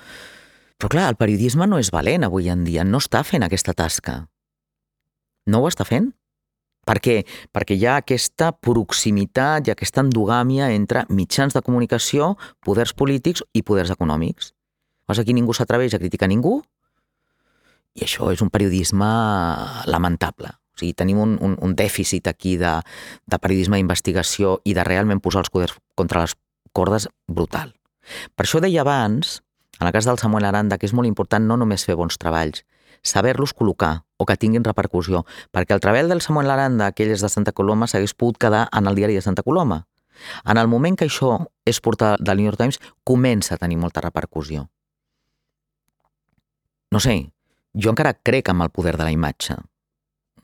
Però 0.77 0.93
clar, 0.93 1.07
el 1.09 1.17
periodisme 1.17 1.65
no 1.65 1.81
és 1.81 1.89
valent 1.89 2.27
avui 2.27 2.51
en 2.53 2.61
dia, 2.61 2.85
no 2.85 3.01
està 3.01 3.23
fent 3.25 3.41
aquesta 3.41 3.73
tasca 3.73 4.27
no 5.47 5.63
ho 5.63 5.69
està 5.71 5.87
fent. 5.87 6.11
Per 6.87 6.99
què? 7.03 7.17
Perquè 7.51 7.75
hi 7.75 7.83
ha 7.87 7.97
aquesta 7.99 8.53
proximitat 8.53 9.67
i 9.67 9.73
aquesta 9.73 10.05
endogàmia 10.05 10.69
entre 10.75 11.03
mitjans 11.11 11.55
de 11.57 11.63
comunicació, 11.65 12.35
poders 12.63 12.93
polítics 12.95 13.43
i 13.51 13.63
poders 13.67 13.91
econòmics. 13.91 14.53
Llavors 15.07 15.23
aquí 15.23 15.35
ningú 15.35 15.55
s'atreveix 15.55 15.95
a 15.95 15.99
criticar 15.99 16.29
ningú 16.31 16.61
i 17.97 18.05
això 18.05 18.29
és 18.31 18.43
un 18.43 18.51
periodisme 18.53 19.07
lamentable. 19.89 20.53
O 20.53 20.79
sigui, 20.79 20.93
tenim 20.93 21.19
un, 21.19 21.35
un, 21.41 21.57
un 21.63 21.73
dèficit 21.75 22.27
aquí 22.29 22.55
de, 22.61 22.75
de 23.25 23.39
periodisme 23.41 23.79
d'investigació 23.79 24.59
i 24.63 24.75
de 24.77 24.85
realment 24.85 25.23
posar 25.23 25.41
els 25.41 25.51
poders 25.51 25.75
contra 25.97 26.21
les 26.23 26.37
cordes 26.77 27.09
brutal. 27.25 27.73
Per 28.37 28.45
això 28.45 28.61
deia 28.63 28.83
abans, 28.85 29.39
en 29.79 29.87
el 29.89 29.95
cas 29.95 30.05
del 30.05 30.19
Samuel 30.21 30.45
Aranda, 30.45 30.77
que 30.77 30.85
és 30.85 30.93
molt 30.93 31.09
important 31.09 31.47
no 31.49 31.57
només 31.57 31.87
fer 31.87 31.97
bons 31.97 32.19
treballs, 32.21 32.61
saber-los 33.07 33.55
col·locar 33.55 34.03
o 34.17 34.25
que 34.25 34.37
tinguin 34.37 34.65
repercussió, 34.65 35.23
perquè 35.53 35.75
el 35.75 35.83
treball 35.83 36.09
del 36.11 36.23
Samuel 36.25 36.51
Aranda, 36.51 36.91
aquell 36.91 37.13
és 37.13 37.23
de 37.23 37.29
Santa 37.31 37.53
Coloma, 37.55 37.87
s'hagués 37.87 38.15
pogut 38.17 38.39
quedar 38.41 38.67
en 38.75 38.89
el 38.89 38.97
diari 38.97 39.15
de 39.15 39.23
Santa 39.23 39.45
Coloma. 39.45 39.85
En 40.45 40.57
el 40.57 40.67
moment 40.67 40.97
que 40.97 41.05
això 41.05 41.37
és 41.65 41.79
portat 41.81 42.21
del 42.21 42.41
New 42.41 42.49
York 42.49 42.59
Times, 42.59 42.79
comença 43.05 43.55
a 43.55 43.61
tenir 43.61 43.77
molta 43.77 44.01
repercussió. 44.01 44.67
No 46.91 46.99
sé, 47.03 47.17
jo 47.75 47.91
encara 47.91 48.15
crec 48.15 48.49
en 48.49 48.61
el 48.63 48.71
poder 48.71 48.95
de 48.97 49.05
la 49.05 49.13
imatge. 49.13 49.57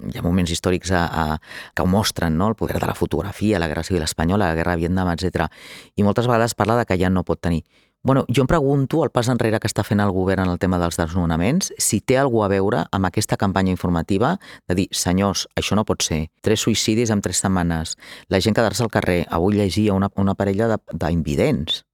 Hi 0.03 0.19
ha 0.19 0.23
moments 0.25 0.51
històrics 0.51 0.91
a, 0.91 1.03
a, 1.05 1.25
que 1.73 1.83
ho 1.83 1.87
mostren, 1.87 2.35
no? 2.37 2.49
el 2.49 2.57
poder 2.59 2.79
de 2.81 2.89
la 2.89 2.95
fotografia, 2.97 3.59
la 3.59 3.69
Guerra 3.71 3.85
Civil 3.87 4.03
Espanyola, 4.03 4.49
la 4.49 4.57
Guerra 4.57 4.73
de 4.75 4.83
Vietnam, 4.83 5.09
etc. 5.13 5.47
I 5.95 6.03
moltes 6.03 6.27
vegades 6.27 6.57
parla 6.59 6.77
de 6.81 6.85
que 6.89 6.97
ja 6.99 7.11
no 7.13 7.23
pot 7.23 7.39
tenir. 7.39 7.63
Bueno, 8.05 8.25
jo 8.27 8.41
em 8.43 8.47
pregunto 8.47 9.05
el 9.05 9.11
pas 9.15 9.29
enrere 9.31 9.61
que 9.63 9.69
està 9.69 9.85
fent 9.87 10.01
el 10.03 10.11
govern 10.11 10.43
en 10.43 10.49
el 10.51 10.57
tema 10.59 10.75
dels 10.75 10.97
desnonaments, 10.99 11.69
si 11.79 12.01
té 12.03 12.17
algú 12.19 12.41
a 12.43 12.49
veure 12.51 12.81
amb 12.91 13.07
aquesta 13.07 13.37
campanya 13.39 13.71
informativa 13.71 14.33
de 14.67 14.75
dir, 14.75 14.85
senyors, 14.91 15.45
això 15.55 15.77
no 15.79 15.85
pot 15.87 16.03
ser. 16.03 16.25
Tres 16.43 16.65
suïcidis 16.65 17.13
en 17.15 17.21
tres 17.23 17.39
setmanes, 17.39 17.93
la 18.27 18.41
gent 18.43 18.57
quedar-se 18.57 18.83
al 18.83 18.91
carrer. 18.91 19.21
Avui 19.31 19.55
llegia 19.55 19.95
una, 19.95 20.09
una 20.19 20.35
parella 20.35 20.75
d'invidents, 20.91 21.85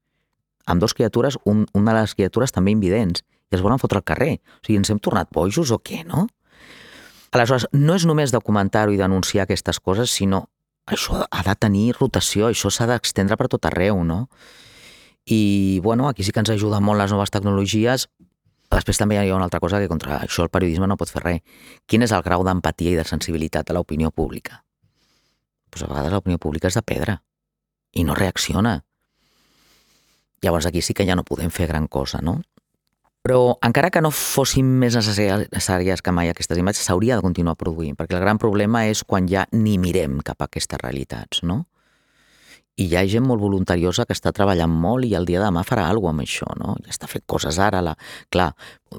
amb 0.66 0.82
dos 0.82 0.96
criatures, 0.98 1.38
un, 1.46 1.68
una 1.78 1.94
de 1.94 2.02
les 2.02 2.16
criatures 2.18 2.56
també 2.58 2.74
invidents, 2.74 3.22
i 3.22 3.58
els 3.60 3.62
volen 3.62 3.78
fotre 3.78 4.02
al 4.02 4.08
carrer. 4.10 4.40
O 4.42 4.66
sigui, 4.66 4.80
ens 4.82 4.90
hem 4.90 4.98
tornat 4.98 5.30
bojos 5.30 5.70
o 5.70 5.78
què, 5.78 6.02
no? 6.10 6.26
Aleshores, 7.38 7.68
no 7.78 7.94
és 7.94 8.08
només 8.10 8.34
documentar-ho 8.34 8.96
i 8.96 8.98
denunciar 8.98 9.46
aquestes 9.46 9.78
coses, 9.78 10.10
sinó 10.10 10.48
això 10.90 11.22
ha 11.30 11.46
de 11.46 11.54
tenir 11.54 11.94
rotació, 12.00 12.50
això 12.50 12.74
s'ha 12.74 12.90
d'extendre 12.90 13.38
per 13.38 13.46
tot 13.54 13.70
arreu, 13.70 14.02
no? 14.02 14.24
I, 15.26 15.80
bueno, 15.84 16.08
aquí 16.08 16.24
sí 16.24 16.32
que 16.32 16.42
ens 16.42 16.50
ajuda 16.50 16.80
molt 16.80 17.02
les 17.02 17.12
noves 17.12 17.32
tecnologies. 17.34 18.08
Després 18.70 19.02
també 19.02 19.18
hi 19.18 19.30
ha 19.30 19.36
una 19.36 19.48
altra 19.50 19.60
cosa 19.60 19.80
que 19.82 19.90
contra 19.90 20.20
això 20.22 20.46
el 20.46 20.52
periodisme 20.54 20.88
no 20.88 20.98
pot 20.98 21.10
fer 21.10 21.24
res. 21.24 21.42
Quin 21.90 22.06
és 22.06 22.14
el 22.14 22.26
grau 22.26 22.44
d'empatia 22.46 22.94
i 22.94 23.00
de 23.00 23.06
sensibilitat 23.06 23.70
a 23.70 23.78
l'opinió 23.78 24.12
pública? 24.12 24.64
Pues 25.70 25.84
a 25.84 25.90
vegades 25.90 26.14
l'opinió 26.14 26.38
pública 26.38 26.70
és 26.70 26.78
de 26.78 26.86
pedra 26.86 27.20
i 27.94 28.06
no 28.06 28.16
reacciona. 28.18 28.84
Llavors 30.42 30.70
aquí 30.70 30.82
sí 30.82 30.94
que 30.94 31.06
ja 31.06 31.18
no 31.18 31.26
podem 31.26 31.50
fer 31.52 31.68
gran 31.68 31.88
cosa, 31.88 32.22
no? 32.22 32.40
Però 33.26 33.58
encara 33.66 33.90
que 33.92 34.02
no 34.02 34.14
fossin 34.16 34.70
més 34.80 34.96
necessàries 34.96 36.02
que 36.02 36.14
mai 36.16 36.32
aquestes 36.32 36.58
imatges, 36.58 36.86
s'hauria 36.88 37.18
de 37.18 37.26
continuar 37.26 37.58
produint, 37.60 37.98
perquè 38.00 38.16
el 38.16 38.24
gran 38.24 38.40
problema 38.40 38.86
és 38.88 39.04
quan 39.04 39.28
ja 39.28 39.44
ni 39.52 39.76
mirem 39.78 40.22
cap 40.24 40.40
a 40.40 40.48
aquestes 40.48 40.80
realitats, 40.80 41.44
no? 41.44 41.66
I 42.80 42.86
hi 42.88 42.96
ha 42.96 43.04
gent 43.12 43.26
molt 43.28 43.42
voluntariosa 43.44 44.06
que 44.08 44.16
està 44.16 44.32
treballant 44.36 44.72
molt 44.72 45.08
i 45.08 45.12
el 45.18 45.28
dia 45.28 45.42
de 45.42 45.50
demà 45.50 45.66
farà 45.68 45.90
alguna 45.90 46.14
amb 46.16 46.24
això, 46.24 46.48
no? 46.60 46.78
Ja 46.86 46.94
està 46.94 47.10
fent 47.12 47.26
coses 47.28 47.60
ara. 47.60 47.82
La... 47.84 47.96
Clar, 48.32 48.54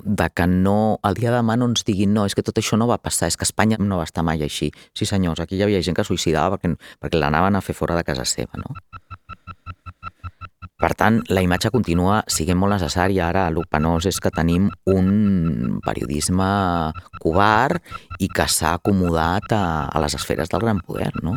de 0.05 0.29
que 0.37 0.47
no, 0.51 0.99
el 1.09 1.17
dia 1.17 1.33
de 1.33 1.39
demà 1.39 1.57
no 1.57 1.71
ens 1.71 1.87
diguin 1.89 2.13
no, 2.15 2.27
és 2.29 2.37
que 2.37 2.45
tot 2.45 2.61
això 2.61 2.77
no 2.77 2.91
va 2.91 3.01
passar, 3.01 3.31
és 3.33 3.41
que 3.41 3.49
Espanya 3.49 3.81
no 3.81 4.03
va 4.03 4.09
estar 4.09 4.25
mai 4.27 4.45
així. 4.45 4.69
Sí, 4.93 5.09
senyors, 5.09 5.41
aquí 5.41 5.57
hi 5.57 5.65
havia 5.65 5.81
gent 5.87 5.97
que 5.97 6.05
suïcidava 6.05 6.59
perquè, 6.59 6.75
perquè 7.01 7.23
l'anaven 7.23 7.57
a 7.57 7.65
fer 7.65 7.77
fora 7.79 7.97
de 7.97 8.05
casa 8.05 8.29
seva, 8.29 8.61
no? 8.61 8.77
Per 10.81 10.93
tant, 10.97 11.19
la 11.29 11.43
imatge 11.45 11.69
continua 11.73 12.23
siguent 12.33 12.57
molt 12.57 12.73
necessària. 12.73 13.27
Ara, 13.29 13.47
el 13.53 13.59
penós 13.69 14.07
és 14.09 14.21
que 14.21 14.33
tenim 14.33 14.71
un 14.89 15.81
periodisme 15.85 16.49
covard 17.21 17.85
i 18.21 18.31
que 18.33 18.47
s'ha 18.49 18.77
acomodat 18.79 19.53
a, 19.53 19.65
a 19.93 20.01
les 20.05 20.17
esferes 20.17 20.53
del 20.53 20.65
gran 20.65 20.81
poder, 20.85 21.13
no? 21.21 21.37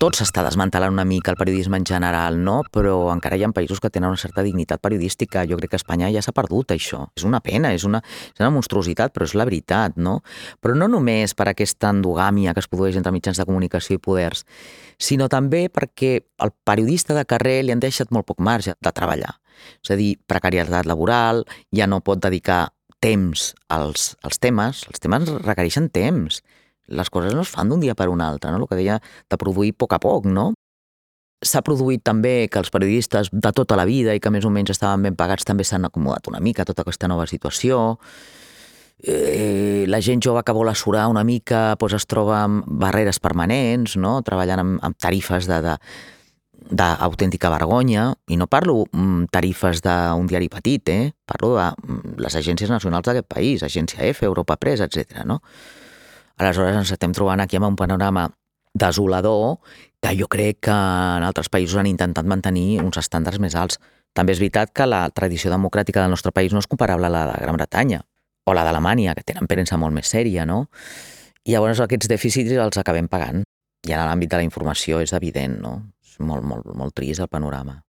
Tot 0.00 0.16
s'està 0.16 0.40
desmantelant 0.40 0.94
una 0.94 1.04
mica 1.04 1.28
el 1.34 1.36
periodisme 1.36 1.76
en 1.76 1.84
general, 1.84 2.38
no? 2.40 2.62
però 2.72 3.10
encara 3.12 3.36
hi 3.36 3.42
ha 3.44 3.50
països 3.52 3.82
que 3.84 3.90
tenen 3.92 4.08
una 4.08 4.20
certa 4.20 4.40
dignitat 4.40 4.80
periodística. 4.80 5.42
Jo 5.44 5.58
crec 5.58 5.74
que 5.74 5.76
Espanya 5.76 6.08
ja 6.14 6.22
s'ha 6.24 6.32
perdut 6.32 6.72
això. 6.72 7.02
És 7.18 7.26
una 7.28 7.42
pena, 7.44 7.74
és 7.76 7.84
una, 7.84 8.00
és 8.32 8.40
una 8.40 8.48
monstruositat, 8.54 9.12
però 9.12 9.28
és 9.28 9.34
la 9.36 9.44
veritat, 9.44 9.98
no? 10.00 10.22
Però 10.64 10.72
no 10.72 10.88
només 10.88 11.34
per 11.36 11.50
aquesta 11.50 11.90
endogàmia 11.92 12.54
que 12.56 12.64
es 12.64 12.68
produeix 12.72 12.96
entre 12.96 13.12
mitjans 13.12 13.42
de 13.42 13.44
comunicació 13.44 13.98
i 13.98 14.00
poders, 14.00 14.46
sinó 14.96 15.28
també 15.28 15.66
perquè 15.68 16.14
el 16.46 16.54
periodista 16.64 17.12
de 17.18 17.26
carrer 17.28 17.58
li 17.66 17.76
han 17.76 17.84
deixat 17.84 18.08
molt 18.08 18.30
poc 18.30 18.40
marge 18.40 18.78
de 18.80 18.94
treballar. 18.96 19.34
És 19.84 19.92
a 19.92 19.98
dir, 20.00 20.14
precarietat 20.24 20.88
laboral, 20.88 21.44
ja 21.76 21.84
no 21.84 22.00
pot 22.00 22.24
dedicar 22.24 22.70
temps 23.04 23.50
als, 23.68 24.14
als 24.24 24.40
temes, 24.40 24.86
els 24.88 25.04
temes 25.04 25.28
requereixen 25.44 25.92
temps 25.92 26.40
les 26.90 27.10
coses 27.10 27.34
no 27.34 27.44
es 27.46 27.52
fan 27.52 27.70
d'un 27.70 27.80
dia 27.80 27.94
per 27.94 28.08
un 28.10 28.20
altre, 28.20 28.50
no? 28.50 28.62
el 28.62 28.68
que 28.68 28.78
deia 28.78 28.98
de 29.00 29.38
produir 29.40 29.72
a 29.74 29.78
poc 29.84 29.96
a 29.96 30.00
poc, 30.02 30.26
no? 30.26 30.50
s'ha 31.40 31.62
produït 31.64 32.02
també 32.04 32.50
que 32.52 32.60
els 32.60 32.70
periodistes 32.72 33.30
de 33.32 33.52
tota 33.56 33.76
la 33.78 33.86
vida 33.88 34.12
i 34.14 34.20
que 34.20 34.32
més 34.32 34.44
o 34.44 34.52
menys 34.52 34.74
estaven 34.74 35.06
ben 35.06 35.16
pagats 35.16 35.46
també 35.48 35.64
s'han 35.64 35.88
acomodat 35.88 36.28
una 36.28 36.40
mica 36.40 36.62
a 36.62 36.68
tota 36.68 36.84
aquesta 36.84 37.08
nova 37.08 37.26
situació. 37.26 37.96
Eh, 39.00 39.86
la 39.88 40.02
gent 40.04 40.20
jove 40.20 40.42
que 40.44 40.52
vol 40.52 40.68
assurar 40.68 41.06
una 41.08 41.24
mica 41.24 41.78
doncs 41.80 41.96
es 41.96 42.06
troba 42.06 42.42
amb 42.44 42.66
barreres 42.68 43.18
permanents, 43.18 43.96
no? 43.96 44.18
treballant 44.26 44.60
amb, 44.60 44.78
amb 44.84 44.98
tarifes 45.00 45.48
de, 45.48 45.62
de, 45.64 45.78
d'autèntica 46.68 47.48
vergonya, 47.50 48.10
i 48.28 48.36
no 48.36 48.46
parlo 48.46 48.84
mm, 48.92 49.30
tarifes 49.32 49.80
d'un 49.86 50.28
diari 50.28 50.50
petit, 50.52 50.92
eh? 50.92 51.12
parlo 51.24 51.54
de 51.56 51.70
mm, 51.72 52.18
les 52.20 52.36
agències 52.36 52.70
nacionals 52.70 53.08
d'aquest 53.08 53.28
país, 53.28 53.64
Agència 53.64 54.04
F, 54.12 54.26
Europa 54.28 54.58
Press, 54.60 54.84
etc. 54.84 55.24
No? 55.24 55.40
Aleshores 56.40 56.78
ens 56.78 56.92
estem 56.94 57.12
trobant 57.12 57.42
aquí 57.42 57.58
amb 57.58 57.68
un 57.68 57.76
panorama 57.76 58.30
desolador 58.72 59.58
que 60.00 60.14
jo 60.16 60.28
crec 60.32 60.62
que 60.64 60.72
en 60.72 61.26
altres 61.26 61.50
països 61.52 61.76
han 61.76 61.90
intentat 61.90 62.24
mantenir 62.24 62.80
uns 62.80 62.96
estàndards 62.96 63.42
més 63.42 63.56
alts. 63.58 63.76
També 64.16 64.32
és 64.32 64.40
veritat 64.40 64.72
que 64.72 64.86
la 64.88 65.02
tradició 65.12 65.52
democràtica 65.52 66.00
del 66.00 66.14
nostre 66.14 66.32
país 66.32 66.54
no 66.56 66.62
és 66.64 66.70
comparable 66.70 67.10
a 67.10 67.12
la 67.12 67.26
de 67.28 67.36
Gran 67.42 67.58
Bretanya 67.60 68.00
o 68.48 68.54
la 68.56 68.64
d'Alemanya, 68.64 69.14
que 69.14 69.26
tenen 69.26 69.46
premsa 69.46 69.76
molt 69.76 69.94
més 69.94 70.08
sèria, 70.08 70.46
no? 70.48 70.64
I 71.44 71.52
llavors 71.52 71.84
aquests 71.84 72.08
dèficits 72.08 72.56
els 72.56 72.80
acabem 72.80 73.06
pagant. 73.08 73.44
I 73.86 73.92
en 73.92 74.00
l'àmbit 74.08 74.32
de 74.32 74.40
la 74.40 74.46
informació 74.48 75.04
és 75.04 75.12
evident, 75.16 75.60
no? 75.60 75.76
És 76.00 76.16
molt, 76.24 76.42
molt, 76.42 76.72
molt 76.74 76.96
trist 76.96 77.20
el 77.20 77.28
panorama. 77.28 77.82